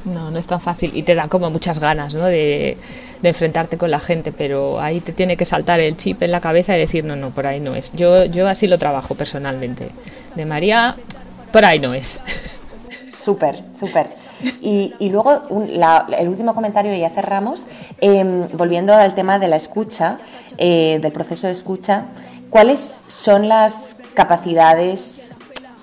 No, 0.06 0.32
no 0.32 0.40
es 0.40 0.48
tan 0.48 0.60
fácil 0.60 0.92
y 0.94 1.04
te 1.04 1.16
da 1.16 1.28
como 1.30 1.50
muchas 1.50 1.80
ganas 1.80 2.14
¿no? 2.16 2.26
de, 2.26 2.78
de, 3.22 3.30
enfrentarte 3.30 3.78
con 3.78 3.90
la 3.90 4.00
gente, 4.00 4.34
pero 4.34 4.82
ahí 4.82 5.00
te 5.00 5.14
tiene 5.14 5.38
que 5.38 5.46
saltar 5.46 5.80
el 5.80 5.96
chip 5.96 6.22
en 6.24 6.32
la 6.32 6.42
cabeza 6.42 6.76
y 6.76 6.80
decir, 6.80 7.06
no, 7.06 7.16
no, 7.16 7.30
por 7.30 7.48
ahí 7.48 7.62
no 7.62 7.74
es. 7.76 7.92
Yo, 7.94 8.26
yo 8.26 8.48
así 8.48 8.68
lo 8.68 8.78
trabajo 8.78 9.13
personalmente. 9.16 9.90
De 10.36 10.46
María, 10.46 10.96
por 11.52 11.66
ahí 11.66 11.80
no 11.80 11.94
es. 11.94 12.22
Súper, 13.16 13.64
súper. 13.80 14.16
Y, 14.62 14.94
y, 15.00 15.10
luego 15.10 15.44
el 16.18 16.28
último 16.28 16.54
comentario 16.54 16.94
y 16.94 17.00
ya 17.00 17.10
cerramos, 17.10 17.68
em, 18.02 18.50
volviendo 18.54 18.94
al 18.94 19.16
tema 19.16 19.40
de 19.40 19.48
la 19.48 19.56
escucha, 19.56 20.20
eh, 20.58 21.00
del 21.02 21.12
proceso 21.14 21.48
de 21.48 21.54
escucha, 21.54 22.08
¿cuáles 22.50 23.06
son 23.08 23.48
las 23.48 23.96
capacidades 24.14 25.38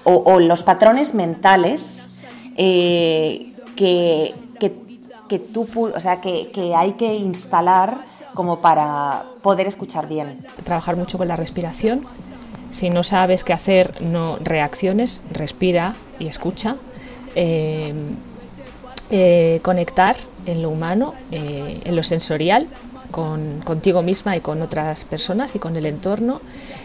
o, 0.05 0.41
los 0.41 0.63
patrones 0.63 1.15
mentales 1.15 2.09
eh, 2.57 3.55
que, 3.77 4.35
que, 5.29 5.39
tú, 5.39 5.69
o 5.95 6.01
sea, 6.01 6.21
que, 6.21 6.51
que 6.51 6.75
hay 6.75 6.93
que 6.95 7.15
instalar 7.15 8.05
como 8.35 8.61
para 8.61 9.25
poder 9.43 9.67
escuchar 9.67 10.09
bien. 10.09 10.47
Trabajar 10.65 10.97
mucho 10.97 11.19
con 11.19 11.29
la 11.29 11.37
respiración. 11.37 12.07
Si 12.71 12.91
no 12.91 13.03
sabes 13.03 13.45
qué 13.45 13.53
hacer, 13.53 14.01
no 14.01 14.39
reacciones, 14.41 15.23
respira 15.33 15.95
y 16.19 16.27
escucha. 16.27 16.77
Eh, 17.35 17.93
eh, 19.13 19.59
conectar 19.63 20.17
en 20.47 20.63
lo 20.63 20.71
humano, 20.71 21.15
eh, 21.33 21.81
en 21.85 21.97
lo 21.97 22.05
sensorial, 22.05 22.69
con, 23.11 23.61
contigo 23.65 24.03
misma 24.03 24.37
y 24.37 24.41
con 24.41 24.63
otras 24.63 25.05
personas 25.05 25.57
y 25.57 25.59
con 25.59 25.75
el 25.75 25.85
entorno 25.85 26.41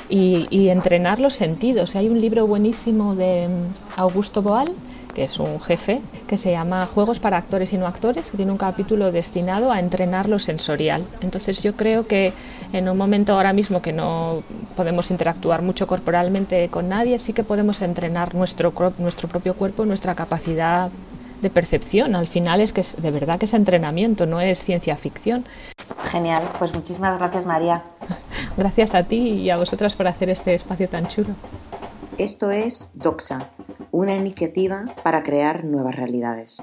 y, 0.10 0.48
y 0.50 0.70
entrenar 0.70 1.20
los 1.20 1.36
sentidos. 1.36 1.96
Hay 1.96 2.10
un 2.10 2.20
libro 2.20 2.48
buenísimo 2.48 3.14
de 3.14 3.48
Augusto 3.96 4.42
Boal 4.42 4.72
que 5.16 5.24
es 5.24 5.40
un 5.40 5.60
jefe, 5.62 6.02
que 6.28 6.38
se 6.38 6.52
llama 6.52 6.86
Juegos 6.86 7.20
para 7.20 7.38
actores 7.38 7.74
y 7.74 7.78
no 7.78 7.88
actores, 7.88 8.30
que 8.30 8.38
tiene 8.38 8.52
un 8.52 8.58
capítulo 8.58 9.12
destinado 9.12 9.72
a 9.72 9.80
entrenar 9.80 10.30
lo 10.30 10.38
sensorial. 10.38 11.08
Entonces 11.22 11.64
yo 11.64 11.76
creo 11.76 12.06
que 12.06 12.34
en 12.74 12.90
un 12.90 12.98
momento 12.98 13.34
ahora 13.34 13.54
mismo 13.54 13.82
que 13.82 13.94
no 13.94 14.44
podemos 14.76 15.10
interactuar 15.10 15.62
mucho 15.62 15.88
corporalmente 15.88 16.68
con 16.70 16.90
nadie, 16.90 17.18
sí 17.18 17.34
que 17.34 17.44
podemos 17.44 17.82
entrenar 17.82 18.36
nuestro, 18.36 18.74
nuestro 19.00 19.30
propio 19.30 19.56
cuerpo, 19.56 19.86
nuestra 19.86 20.14
capacidad 20.14 20.92
de 21.42 21.50
percepción. 21.50 22.16
Al 22.16 22.28
final 22.28 22.60
es 22.60 22.74
que 22.74 22.82
es, 22.82 23.02
de 23.02 23.12
verdad 23.12 23.40
que 23.40 23.46
es 23.46 23.54
entrenamiento, 23.54 24.26
no 24.26 24.42
es 24.42 24.64
ciencia 24.64 24.98
ficción. 24.98 25.46
Genial, 26.12 26.44
pues 26.60 26.74
muchísimas 26.74 27.18
gracias 27.18 27.46
María. 27.46 27.84
Gracias 28.58 28.96
a 28.96 29.04
ti 29.04 29.18
y 29.18 29.50
a 29.50 29.58
vosotras 29.58 29.96
por 29.96 30.08
hacer 30.08 30.30
este 30.30 30.54
espacio 30.54 30.88
tan 30.88 31.08
chulo. 31.08 31.36
Esto 32.18 32.52
es 32.52 32.92
Doxa, 32.94 33.50
una 33.96 34.14
iniciativa 34.14 34.84
para 35.04 35.24
crear 35.24 35.64
nuevas 35.64 35.96
realidades. 35.96 36.62